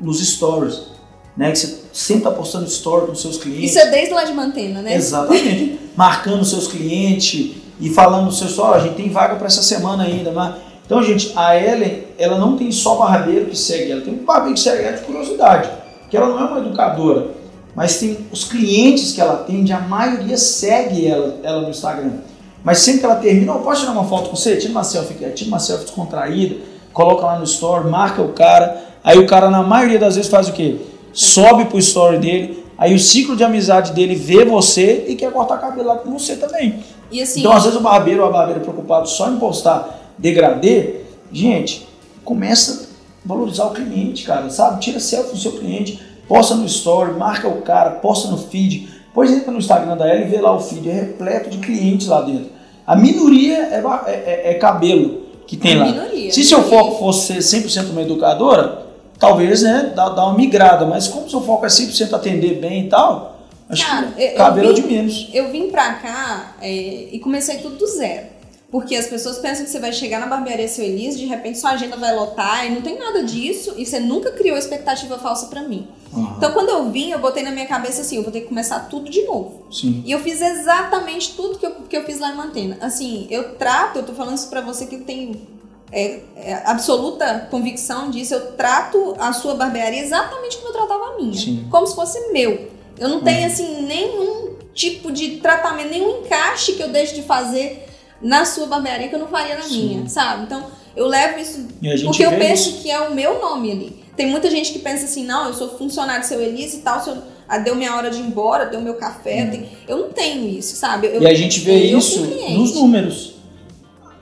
[0.00, 0.82] nos stories,
[1.36, 1.50] né?
[1.50, 3.70] Que você sempre está postando stories com seus clientes.
[3.70, 4.94] Isso é desde lá de Mantena, né?
[4.94, 5.78] Exatamente.
[5.96, 10.04] Marcando seus clientes e falando no seu story, a gente tem vaga para essa semana
[10.04, 10.54] ainda, mas
[10.86, 14.54] então, gente, a Ellen, ela não tem só barbeiro que segue ela, tem um barbeiro
[14.54, 15.68] que segue ela de curiosidade,
[16.10, 17.28] que ela não é uma educadora,
[17.74, 22.18] mas tem os clientes que ela atende, a maioria segue ela, ela no Instagram.
[22.62, 24.56] Mas sempre que ela termina, oh, posso tirar uma foto com você?
[24.56, 26.56] Tira uma selfie, aqui, tira uma selfie descontraída,
[26.92, 28.84] coloca lá no story, marca o cara.
[29.02, 30.76] Aí o cara, na maioria das vezes, faz o quê?
[31.12, 35.58] Sobe pro story dele, aí o ciclo de amizade dele vê você e quer cortar
[35.58, 36.82] cabelo lá com você também.
[37.20, 41.00] Assim, Então, às vezes, o barbeiro ou a barbeira preocupado só em postar degradê,
[41.32, 41.86] gente,
[42.24, 44.80] começa a valorizar o cliente, cara, sabe?
[44.80, 46.00] Tira selfie do seu cliente,
[46.32, 48.88] posta no story, marca o cara, posta no feed.
[49.08, 52.06] Depois entra no Instagram da ela e vê lá o feed, é repleto de clientes
[52.06, 52.46] lá dentro.
[52.86, 55.84] A minoria é, é- é- é cabelo que tem lá.
[55.84, 58.86] minoria, Se seu foco fosse ser 100% uma educadora,
[59.18, 60.86] talvez, né, dá, dá uma migrada.
[60.86, 63.36] Mas como seu foco é 100% atender bem e tal,
[63.68, 65.28] acho Cara, que eu- eu cabelo é de menos.
[65.34, 66.70] eu vim pra cá é,
[67.12, 68.26] e comecei tudo do zero.
[68.72, 71.72] Porque as pessoas pensam que você vai chegar na barbearia seu Elis, de repente sua
[71.72, 75.60] agenda vai lotar e não tem nada disso e você nunca criou expectativa falsa pra
[75.62, 75.86] mim.
[76.10, 78.46] Aham, Então quando eu vim, eu botei na minha cabeça assim, eu vou ter que
[78.46, 79.66] começar tudo de novo.
[79.70, 80.02] sim.
[80.06, 82.78] E eu fiz exatamente tudo que eu, que eu fiz lá em Mantena.
[82.80, 85.46] Assim, eu trato, eu tô falando isso pra você que tem
[85.92, 91.16] é, é, absoluta convicção disso, eu trato a sua barbearia exatamente como eu tratava a
[91.18, 91.34] minha.
[91.38, 91.66] Sim.
[91.70, 92.70] Como se fosse meu.
[92.98, 97.90] Eu não tenho, assim, nenhum tipo de tratamento, nenhum encaixe que eu deixe de fazer
[98.22, 99.88] na sua barbearia que eu não faria na Sim.
[99.88, 100.44] minha, sabe?
[100.44, 101.66] Então, eu levo isso
[102.04, 102.82] porque eu penso isso.
[102.82, 104.02] que é o meu nome ali.
[104.16, 107.00] Tem muita gente que pensa assim, não, eu sou funcionário do seu Elise e tal,
[107.02, 107.16] se eu,
[107.48, 109.44] ah, deu minha hora de ir embora, deu meu café.
[109.46, 111.06] eu tenho- Eu, não tenho isso, sabe?
[111.06, 113.32] Eu, E a gente vê isso nos números.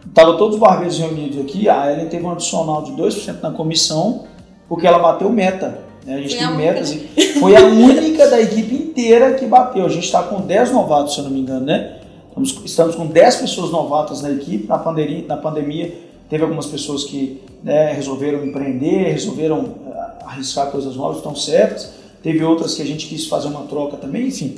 [0.06, 4.24] Estavam todos os barbeiros reunidos aqui, a Ellen teve um adicional de 2% na comissão,
[4.68, 5.78] porque ela bateu meta.
[6.06, 6.14] né?
[6.14, 6.90] A gente Foi tem a única, metas.
[7.16, 9.84] e Foi a única da equipe inteira que bateu.
[9.84, 11.99] A gente está com 10 novatos, se eu não me engano, né?
[12.30, 14.66] Estamos, estamos com 10 pessoas novatas na equipe.
[14.66, 15.92] Na pandemia, na pandemia
[16.28, 21.92] teve algumas pessoas que né, resolveram empreender, resolveram ah, arriscar coisas novas, estão certas.
[22.22, 24.54] Teve outras que a gente quis fazer uma troca também, enfim.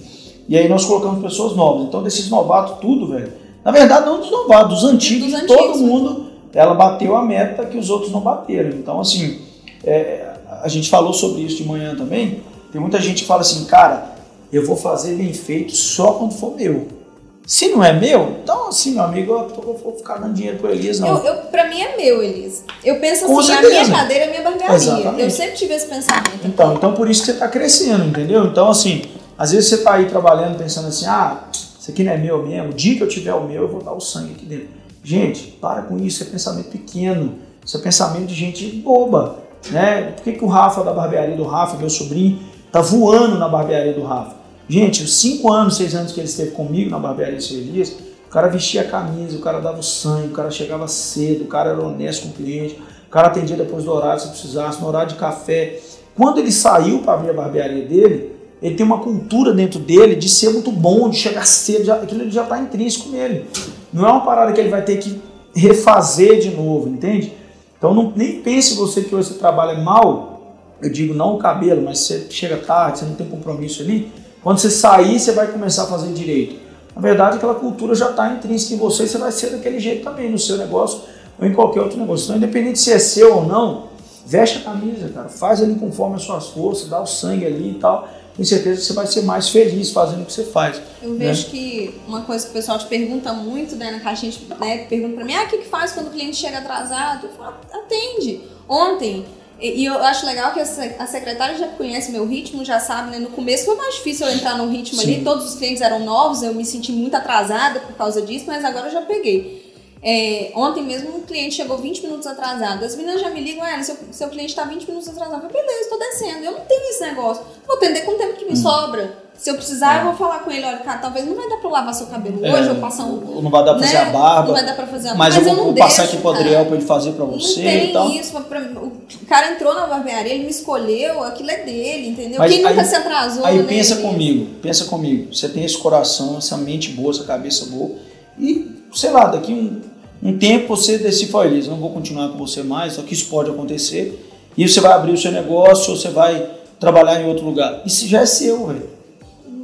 [0.49, 1.87] E aí nós colocamos pessoas novas.
[1.87, 3.33] Então, desses novatos, tudo, velho.
[3.65, 5.81] Na verdade, não dos novatos, dos antigos, Dos todo antigos.
[5.81, 8.71] mundo, ela bateu a meta que os outros não bateram.
[8.71, 9.39] Então, assim,
[9.85, 12.43] é, a gente falou sobre isso de manhã também.
[12.73, 14.17] Tem muita gente que fala assim, cara,
[14.53, 17.02] eu vou fazer bem feito só quando for meu.
[17.47, 21.01] Se não é meu, então assim, meu amigo, eu vou ficar dando dinheiro pro Elias,
[21.01, 21.09] não.
[21.09, 22.65] Eu, eu, pra mim é meu, Elias.
[22.85, 24.77] Eu penso assim, a minha cadeira é a minha barbearia.
[24.77, 25.23] Exatamente.
[25.23, 26.41] Eu sempre tive esse pensamento.
[26.45, 28.47] Então, então por isso que você está crescendo, entendeu?
[28.47, 29.03] Então, assim,
[29.37, 32.71] às vezes você está aí trabalhando pensando assim, ah, isso aqui não é meu mesmo,
[32.71, 34.69] o dia que eu tiver o meu, eu vou dar o sangue aqui dentro.
[35.03, 39.39] Gente, para com isso, isso é pensamento pequeno, isso é pensamento de gente boba,
[39.71, 40.13] né?
[40.15, 42.39] Por que, que o Rafa da barbearia do Rafa, meu sobrinho,
[42.71, 44.42] tá voando na barbearia do Rafa?
[44.69, 47.91] Gente, os cinco anos, seis anos que ele esteve comigo na barbearia seu Elias,
[48.27, 51.47] o cara vestia a camisa, o cara dava o sangue, o cara chegava cedo, o
[51.47, 54.89] cara era honesto com o cliente, o cara atendia depois do horário se precisasse, no
[54.89, 55.79] horário de café.
[56.17, 60.29] Quando ele saiu para abrir a barbearia dele, ele tem uma cultura dentro dele de
[60.29, 63.47] ser muito bom, de chegar cedo, já, aquilo já está intrínseco nele.
[63.93, 65.21] Não é uma parada que ele vai ter que
[65.55, 67.33] refazer de novo, entende?
[67.77, 71.83] Então não, nem pense você que hoje você trabalha mal, eu digo não o cabelo,
[71.83, 74.11] mas você chega tarde, você não tem compromisso ali.
[74.43, 76.61] Quando você sair, você vai começar a fazer direito.
[76.95, 80.05] Na verdade, aquela cultura já está intrínseca em você e você vai ser daquele jeito
[80.05, 81.03] também no seu negócio
[81.41, 82.25] ou em qualquer outro negócio.
[82.25, 83.89] Então, independente se é seu ou não,
[84.27, 85.29] veste a camisa, cara.
[85.29, 88.09] Faz ali conforme as suas forças, dá o sangue ali e tal.
[88.35, 90.81] Tenho certeza que você vai ser mais feliz fazendo o que você faz.
[91.03, 94.87] Eu vejo que uma coisa que o pessoal te pergunta muito, né, na caixinha, né,
[94.87, 97.27] pergunta pra mim, ah, o que, que faz quando o cliente chega atrasado?
[97.27, 98.41] Eu falo, atende.
[98.67, 99.27] Ontem,
[99.63, 103.13] e, e eu acho legal que a, a secretária já conhece meu ritmo, já sabe,
[103.13, 105.15] né, no começo foi mais difícil eu entrar no ritmo Sim.
[105.15, 108.65] ali, todos os clientes eram novos, eu me senti muito atrasada por causa disso, mas
[108.65, 109.63] agora eu já peguei.
[110.05, 112.85] É, ontem mesmo um cliente chegou 20 minutos atrasado.
[112.85, 115.45] As meninas já me ligam, é, seu, seu cliente está 20 minutos atrasado.
[115.45, 116.45] Eu falei, beleza, estou descendo.
[116.45, 117.45] Eu não tenho esse negócio.
[117.65, 119.22] Vou atender com o tempo que me sobra.
[119.43, 121.67] Se eu precisar, eu vou falar com ele, olha, cara, talvez não vai dar pra
[121.69, 123.43] eu lavar seu cabelo É, hoje, eu passar um.
[123.43, 124.01] Não vai dar pra fazer né?
[124.03, 124.47] a barba.
[124.47, 125.51] Não vai dar pra fazer a Mas, barba.
[125.51, 126.45] eu vou, não vou passar deixo, aqui pro cara.
[126.45, 128.09] Adriel pra ele fazer pra Não você tem e tal.
[128.11, 128.41] isso.
[128.41, 132.39] Pra, o cara entrou na barbearia, ele me escolheu, aquilo é dele, entendeu?
[132.39, 133.65] Mas Quem nunca aí- se atrasou, Aí né?
[133.65, 135.35] pensa comigo, pensa comigo.
[135.35, 137.91] Você tem esse coração, essa mente boa, essa cabeça boa.
[138.39, 139.81] E, sei lá, daqui um,
[140.23, 143.51] um tempo você decide, olha, não vou continuar com você mais, só que isso pode
[143.51, 144.25] acontecer.
[144.57, 147.83] E você vai abrir o seu negócio, ou você vai trabalhar em outro lugar.
[147.85, 149.02] Isso já é seu, velho.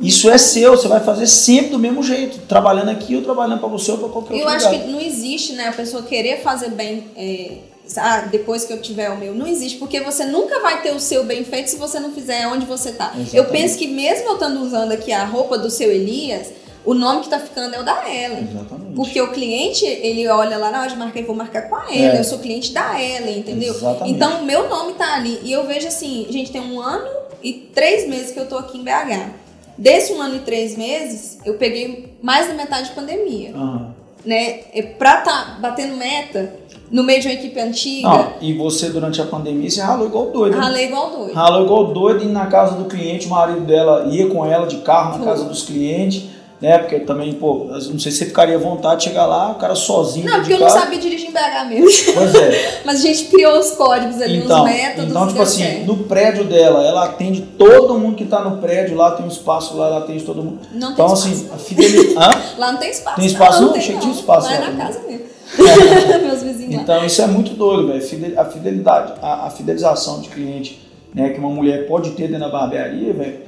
[0.00, 3.68] Isso é seu, você vai fazer sempre do mesmo jeito, trabalhando aqui ou trabalhando para
[3.68, 4.80] você ou para qualquer Eu outro acho lugar.
[4.82, 7.58] que não existe, né, a pessoa querer fazer bem é,
[7.96, 9.34] ah, depois que eu tiver o meu.
[9.34, 12.46] Não existe, porque você nunca vai ter o seu bem feito se você não fizer
[12.46, 13.06] onde você tá.
[13.06, 13.36] Exatamente.
[13.36, 16.48] Eu penso que mesmo eu estando usando aqui a roupa do seu Elias,
[16.84, 18.48] o nome que tá ficando é o da Ellen.
[18.50, 18.94] Exatamente.
[18.94, 21.86] Porque o cliente, ele olha lá na hora de marcar, eu vou marcar com a
[21.90, 22.20] Ellen, É.
[22.20, 23.74] eu sou cliente da Ellen, entendeu?
[23.74, 24.10] Exatamente.
[24.14, 25.40] Então o meu nome tá ali.
[25.42, 27.08] E eu vejo assim, gente, tem um ano
[27.42, 29.47] e três meses que eu tô aqui em BH.
[29.78, 33.94] Desse um ano e três meses, eu peguei mais da metade de pandemia Aham.
[34.24, 34.58] né?
[34.98, 36.52] Pra tá batendo meta
[36.90, 40.30] no meio de uma equipe antiga, Não, e você, durante a pandemia, você ralou igual
[40.30, 40.56] doido.
[40.56, 40.62] né?
[40.62, 41.34] ralei igual doido.
[41.34, 44.78] Ralou igual doido indo na casa do cliente, o marido dela ia com ela de
[44.78, 46.24] carro na casa dos clientes,
[46.60, 46.78] né?
[46.78, 49.74] Porque também, pô, não sei se você ficaria à vontade de chegar lá, o cara
[49.74, 52.14] sozinho Não, porque eu não sabia dirigir em BH mesmo.
[52.14, 52.80] Pois é.
[52.86, 55.10] Mas a gente criou os códigos ali, Então, os métodos.
[55.10, 55.86] então tipo assim, certo.
[55.86, 59.76] no prédio dela, ela atende todo mundo que tá no prédio, lá tem um espaço
[59.76, 60.58] lá, ela atende todo mundo.
[60.72, 61.28] Não tem então, espaço.
[61.28, 62.16] assim, a fidelidade.
[62.38, 62.58] Hã?
[62.58, 63.16] Lá não tem espaço.
[63.16, 63.72] Tem espaço não?
[63.72, 64.86] tem, Achei que tinha espaço Lá é lá na também.
[64.86, 65.28] casa mesmo.
[66.26, 66.82] Meus vizinhos lá.
[66.82, 68.40] Então isso é muito doido, velho.
[68.40, 72.48] A fidelidade, a, a fidelização de cliente, né, que uma mulher pode ter dentro da
[72.48, 73.38] barbearia, velho.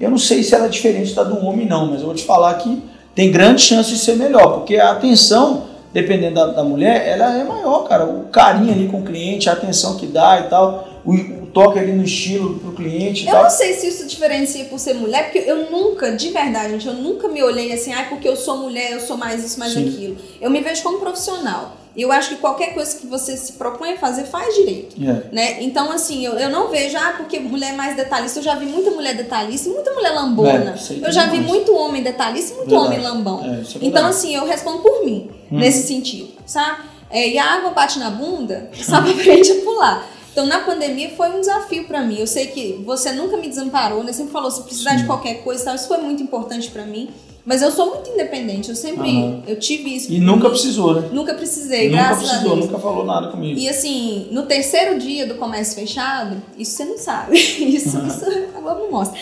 [0.00, 2.24] Eu não sei se ela é diferente da do homem, não, mas eu vou te
[2.24, 2.82] falar que
[3.14, 7.42] tem grande chance de ser melhor, porque a atenção, dependendo da, da mulher, ela é
[7.42, 8.04] maior, cara.
[8.04, 11.80] O carinho ali com o cliente, a atenção que dá e tal, o, o toque
[11.80, 13.42] ali no estilo pro cliente Eu tal.
[13.42, 16.94] não sei se isso diferencia por ser mulher, porque eu nunca, de verdade, gente, eu
[16.94, 19.88] nunca me olhei assim, ah, porque eu sou mulher, eu sou mais isso, mais Sim.
[19.88, 20.16] aquilo.
[20.40, 21.76] Eu me vejo como profissional.
[21.98, 24.94] E eu acho que qualquer coisa que você se propõe a fazer, faz direito.
[25.02, 25.34] É.
[25.34, 25.62] Né?
[25.64, 28.38] Então, assim, eu, eu não vejo, ah, porque mulher é mais detalhista.
[28.38, 30.76] Eu já vi muita mulher detalhista e muita mulher lambona.
[30.78, 32.86] É, eu já vi muito homem detalhista e muito Verdade.
[32.86, 33.44] homem lambão.
[33.44, 35.58] É, é então, assim, eu respondo por mim, Uhum.
[35.58, 36.82] nesse sentido, sabe?
[37.10, 40.08] É, e a água bate na bunda, sabe, aprende a pular.
[40.30, 42.20] Então, na pandemia foi um desafio pra mim.
[42.20, 44.12] Eu sei que você nunca me desamparou, né?
[44.12, 47.10] Sempre falou, se precisar de qualquer coisa, tal, isso foi muito importante pra mim.
[47.48, 49.42] Mas eu sou muito independente, eu sempre, Aham.
[49.46, 50.12] eu tive isso.
[50.12, 51.08] E nunca precisou, né?
[51.10, 52.66] Nunca precisei, Nunca graças a precisou, Deus.
[52.66, 53.58] nunca falou nada comigo.
[53.58, 57.38] E assim, no terceiro dia do comércio fechado, isso você não sabe.
[57.40, 59.18] Isso, isso a Globo não mostra.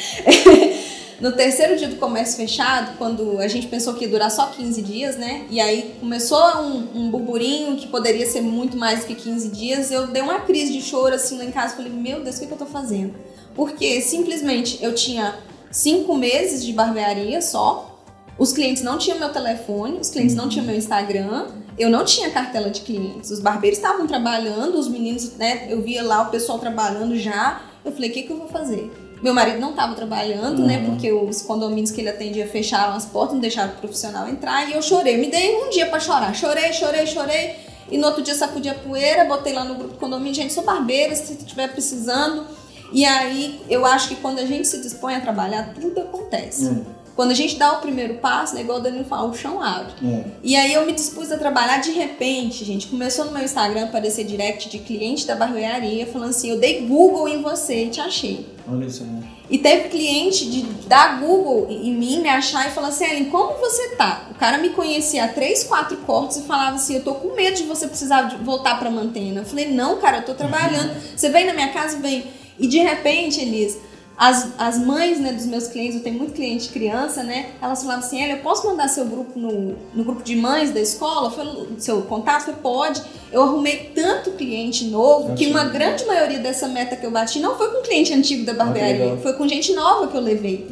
[1.20, 4.82] No terceiro dia do comércio fechado, quando a gente pensou que ia durar só 15
[4.82, 5.46] dias, né?
[5.48, 10.08] E aí começou um, um burburinho que poderia ser muito mais que 15 dias, eu
[10.08, 11.76] dei uma crise de choro assim lá em casa.
[11.76, 13.14] Falei, meu Deus, o que, que eu tô fazendo?
[13.54, 15.36] Porque simplesmente eu tinha
[15.70, 17.95] cinco meses de barbearia só,
[18.38, 21.46] os clientes não tinham meu telefone, os clientes não tinham meu Instagram,
[21.78, 23.30] eu não tinha cartela de clientes.
[23.30, 25.66] Os barbeiros estavam trabalhando, os meninos, né?
[25.68, 27.62] Eu via lá o pessoal trabalhando já.
[27.84, 28.90] Eu falei, o que, que eu vou fazer?
[29.22, 30.66] Meu marido não estava trabalhando, uhum.
[30.66, 30.84] né?
[30.84, 34.68] Porque os condomínios que ele atendia fecharam as portas, não deixaram o profissional entrar.
[34.68, 35.16] E eu chorei.
[35.16, 36.34] Me dei um dia para chorar.
[36.34, 37.56] Chorei, chorei, chorei.
[37.90, 40.64] E no outro dia sacudi a poeira, botei lá no grupo do condomínio, gente, sou
[40.64, 42.44] barbeira, se estiver precisando.
[42.92, 46.66] E aí eu acho que quando a gente se dispõe a trabalhar, tudo acontece.
[46.66, 46.84] Uhum.
[47.16, 49.94] Quando a gente dá o primeiro passo, né, igual o Danilo fala, o chão abre.
[50.04, 50.24] É.
[50.42, 52.88] E aí eu me dispus a trabalhar de repente, gente.
[52.88, 57.26] Começou no meu Instagram aparecer direct de cliente da barbearia falando assim: eu dei Google
[57.26, 58.46] em você e te achei.
[58.68, 59.36] Olha isso aí.
[59.48, 63.58] E teve cliente de dar Google em mim, me achar e falar assim: Ellen, como
[63.58, 64.28] você tá?
[64.30, 67.56] O cara me conhecia há três, quatro cortes e falava assim: eu tô com medo
[67.56, 69.40] de você precisar de voltar pra mantena.
[69.40, 70.94] Eu falei: não, cara, eu tô trabalhando.
[71.16, 71.98] Você vem na minha casa?
[71.98, 72.24] Vem.
[72.58, 73.78] E de repente, Elisa,
[74.18, 77.50] as, as mães né, dos meus clientes, eu tenho muito cliente criança, né?
[77.60, 81.30] Elas falavam assim, eu posso mandar seu grupo no, no grupo de mães da escola?
[81.30, 81.44] Foi,
[81.76, 82.50] seu contato?
[82.62, 83.02] Pode.
[83.30, 87.58] Eu arrumei tanto cliente novo que uma grande maioria dessa meta que eu bati não
[87.58, 90.66] foi com cliente antigo da barbearia, foi com gente nova que eu levei.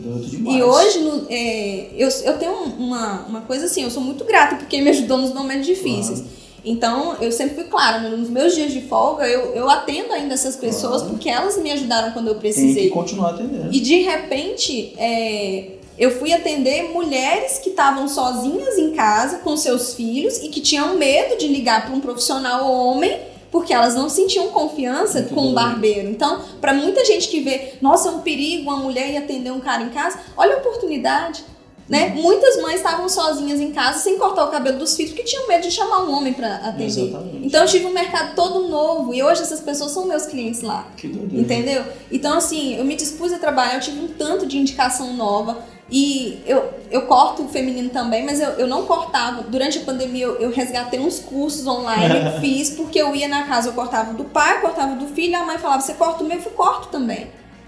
[0.47, 4.57] E hoje no, é, eu, eu tenho uma, uma coisa assim, eu sou muito grata
[4.57, 6.21] porque me ajudou nos momentos difíceis.
[6.21, 6.44] Claro.
[6.65, 8.09] Então, eu sempre fui clara, né?
[8.09, 11.11] nos meus dias de folga, eu, eu atendo ainda essas pessoas claro.
[11.11, 12.75] porque elas me ajudaram quando eu precisei.
[12.75, 13.69] Tem que continuar atendendo.
[13.71, 19.95] E de repente, é, eu fui atender mulheres que estavam sozinhas em casa com seus
[19.95, 24.49] filhos e que tinham medo de ligar para um profissional homem porque elas não sentiam
[24.49, 26.09] confiança Muito com o um barbeiro.
[26.09, 29.61] Então, para muita gente que vê, nossa, é um perigo uma mulher ir atender um
[29.61, 31.45] cara em casa, olha a oportunidade.
[31.89, 32.15] Né?
[32.17, 35.63] Muitas mães estavam sozinhas em casa sem cortar o cabelo dos filhos porque tinham medo
[35.63, 36.87] de chamar um homem para atender.
[36.87, 37.47] Exatamente.
[37.47, 40.89] Então eu tive um mercado todo novo e hoje essas pessoas são meus clientes lá.
[40.97, 41.43] Que doideira.
[41.43, 41.85] Entendeu?
[42.11, 45.59] Então assim, eu me dispus a trabalhar, eu tive um tanto de indicação nova
[45.91, 49.43] e eu, eu corto o feminino também, mas eu, eu não cortava.
[49.43, 53.69] Durante a pandemia eu, eu resgatei uns cursos online, fiz porque eu ia na casa,
[53.69, 56.43] eu cortava do pai, cortava do filho, a mãe falava, você corta o meu, eu
[56.43, 57.27] fui, corto também.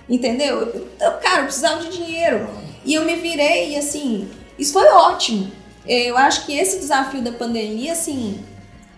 [0.09, 0.61] Entendeu?
[0.61, 2.49] Eu, eu, cara, eu precisava de dinheiro.
[2.87, 5.51] E eu me virei e assim, isso foi ótimo.
[5.87, 8.39] É, eu acho que esse desafio da pandemia, assim,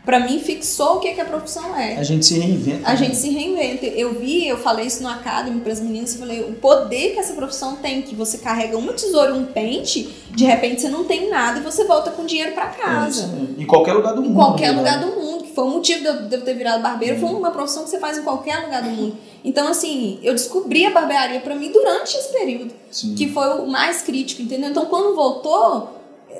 [0.08, 1.98] para mim fixou o que, que a profissão é.
[1.98, 2.88] A gente se reinventa.
[2.88, 2.96] A né?
[2.96, 3.84] gente se reinventa.
[3.84, 7.18] Eu vi, eu falei isso no Academy para as meninas, eu falei, o poder que
[7.18, 11.04] essa profissão tem, que você carrega uma tesoura e um pente, de repente você não
[11.04, 13.30] tem nada e você volta com dinheiro para casa.
[13.58, 14.32] É em qualquer lugar do mundo.
[14.32, 14.78] Em qualquer né?
[14.78, 17.20] lugar do mundo, que foi o motivo de eu, de eu ter virado barbeiro, hum.
[17.20, 19.14] foi uma profissão que você faz em qualquer lugar do mundo.
[19.44, 23.14] Então, assim, eu descobri a barbearia para mim durante esse período, Sim.
[23.14, 24.70] que foi o mais crítico, entendeu?
[24.70, 25.97] Então, quando voltou,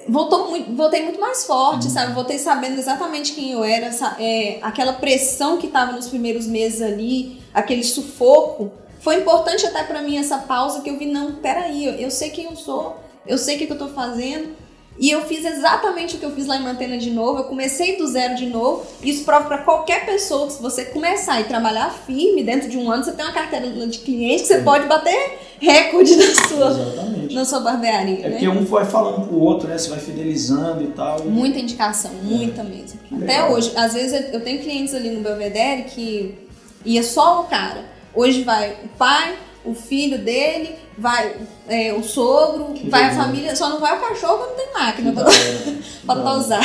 [0.09, 1.93] voltou muito, voltei muito mais forte, uhum.
[1.93, 2.13] sabe?
[2.13, 7.41] Voltei sabendo exatamente quem eu era, é, aquela pressão que estava nos primeiros meses ali,
[7.55, 8.73] aquele sufoco.
[9.01, 12.31] Foi importante até para mim essa pausa que eu vi, não, peraí, eu, eu sei
[12.31, 12.97] quem eu sou,
[13.27, 14.57] eu sei o que, que eu tô fazendo.
[15.01, 17.39] E eu fiz exatamente o que eu fiz lá em Mantena de novo.
[17.39, 18.85] Eu comecei do zero de novo.
[19.01, 22.91] Isso prova para qualquer pessoa que se você começar e trabalhar firme, dentro de um
[22.91, 27.18] ano você tem uma carteira de clientes que você pode bater recorde na sua, exatamente.
[27.35, 28.19] Na sua barbearia.
[28.19, 28.31] É né?
[28.31, 29.79] porque um vai falando pro outro, né?
[29.79, 31.25] Você vai fidelizando e tal.
[31.25, 32.65] Muita indicação, muita é.
[32.65, 33.01] mesmo.
[33.23, 36.49] Até hoje, às vezes eu tenho clientes ali no Belvedere que
[36.85, 37.85] ia só o cara.
[38.15, 41.37] Hoje vai o pai, o filho dele, vai
[41.69, 43.21] é, o sogro, que vai legal.
[43.21, 46.63] a família, só não vai o cachorro quando tem máquina para pausar.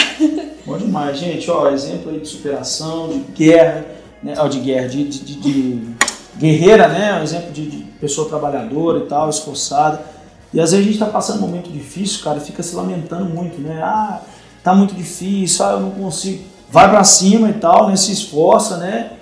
[0.65, 1.49] Bom demais, gente.
[1.51, 3.85] Ó, exemplo aí de superação, de guerra,
[4.21, 4.33] né?
[4.37, 5.93] Ó, de guerra, de, de, de, de
[6.37, 7.19] guerreira, né?
[7.19, 10.12] Um exemplo de, de, pessoa trabalhadora e tal, esforçada.
[10.53, 13.59] E às vezes a gente está passando um momento difícil, cara, fica se lamentando muito,
[13.59, 13.81] né?
[13.81, 14.21] Ah,
[14.63, 16.43] tá muito difícil, ah, eu não consigo.
[16.69, 17.95] Vai para cima e tal, né?
[17.95, 19.13] Se esforça, né?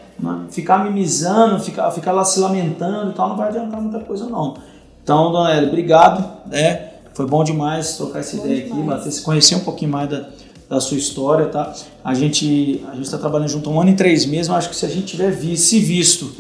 [0.52, 4.56] Ficar mimizando, ficar, ficar lá se lamentando e tal, não vai adiantar muita coisa não.
[5.04, 6.90] Então, dona Elia, obrigado, né?
[7.14, 8.80] Foi bom demais trocar essa bom ideia demais.
[8.80, 10.26] aqui, bater, se conhecer um pouquinho mais da,
[10.70, 11.74] da sua história, tá?
[12.04, 14.76] A gente a gente está trabalhando junto um ano e três meses, mas acho que
[14.76, 16.36] se a gente tiver vi, se visto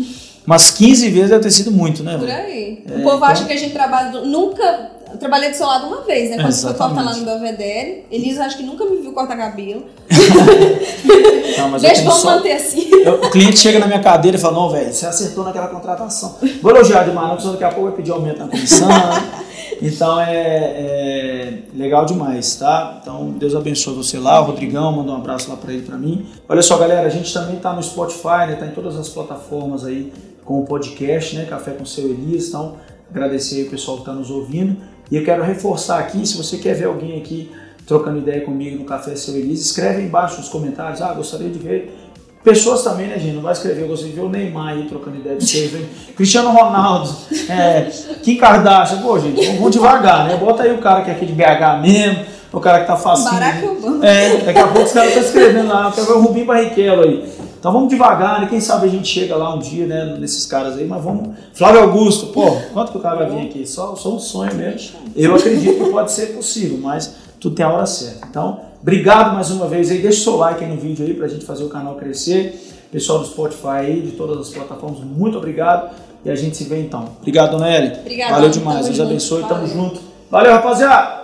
[0.45, 2.17] umas 15 vezes deve ter sido muito, né?
[2.17, 2.83] Por aí.
[2.89, 3.23] É, o povo então...
[3.23, 6.37] acha que a gente trabalha nunca eu trabalhei do seu lado uma vez, né?
[6.37, 8.05] Quando você foi cortar lá no Belvedere.
[8.09, 9.83] Elisa acho que nunca me viu cortar cabelo.
[11.57, 12.35] Não, Deixa vamos só...
[12.35, 12.89] manter assim.
[12.89, 16.37] Eu, o cliente chega na minha cadeira e fala, não, velho, você acertou naquela contratação.
[16.61, 18.87] Vou elogiar demais, não, porque daqui a pouco vai pedir aumento na comissão.
[19.81, 22.99] então é, é, legal demais, tá?
[23.01, 26.25] Então Deus abençoe você lá, o Rodrigão, manda um abraço lá pra ele, pra mim.
[26.47, 28.55] Olha só, galera, a gente também tá no Spotify, né?
[28.57, 30.11] Tá em todas as plataformas aí
[30.51, 31.45] com o podcast, né?
[31.45, 32.49] Café com seu Elias.
[32.49, 32.75] Então,
[33.09, 34.75] agradecer aí o pessoal que está nos ouvindo.
[35.09, 37.49] E eu quero reforçar aqui, se você quer ver alguém aqui
[37.87, 41.97] trocando ideia comigo no Café Seu Elise, escreve embaixo nos comentários, ah, gostaria de ver.
[42.43, 43.35] Pessoas também, né, gente?
[43.35, 45.71] Não vai escrever, eu gostaria de ver o Neymar aí trocando ideia com vocês.
[46.15, 47.09] Cristiano Ronaldo,
[47.49, 47.89] é,
[48.21, 50.35] Kim Kardashian, pô, gente, vamos devagar, né?
[50.37, 53.31] Bota aí o cara que é aqui de BH mesmo, o cara que tá facinho.
[53.31, 54.05] Barack Obama.
[54.05, 57.40] É, daqui a pouco os caras estão escrevendo lá, quero ver o Rubinho Barrichello aí.
[57.61, 58.47] Então vamos devagar, né?
[58.49, 60.17] Quem sabe a gente chega lá um dia, né?
[60.19, 61.35] Nesses caras aí, mas vamos.
[61.53, 63.67] Flávio Augusto, pô, quanto que o cara vai vir aqui?
[63.67, 64.97] Só, só um sonho mesmo.
[65.15, 68.25] Eu acredito que pode ser possível, mas tudo tem a hora certa.
[68.27, 69.99] Então, obrigado mais uma vez aí.
[69.99, 72.59] Deixa o seu like aí no vídeo aí pra gente fazer o canal crescer.
[72.91, 75.91] Pessoal do Spotify aí, de todas as plataformas, muito obrigado.
[76.25, 77.09] E a gente se vê então.
[77.19, 77.93] Obrigado, dona Eli.
[77.99, 78.33] Obrigada.
[78.33, 78.87] Valeu demais.
[78.87, 79.43] Deus abençoe.
[79.43, 80.01] Tamo junto.
[80.31, 81.20] Valeu, rapaziada.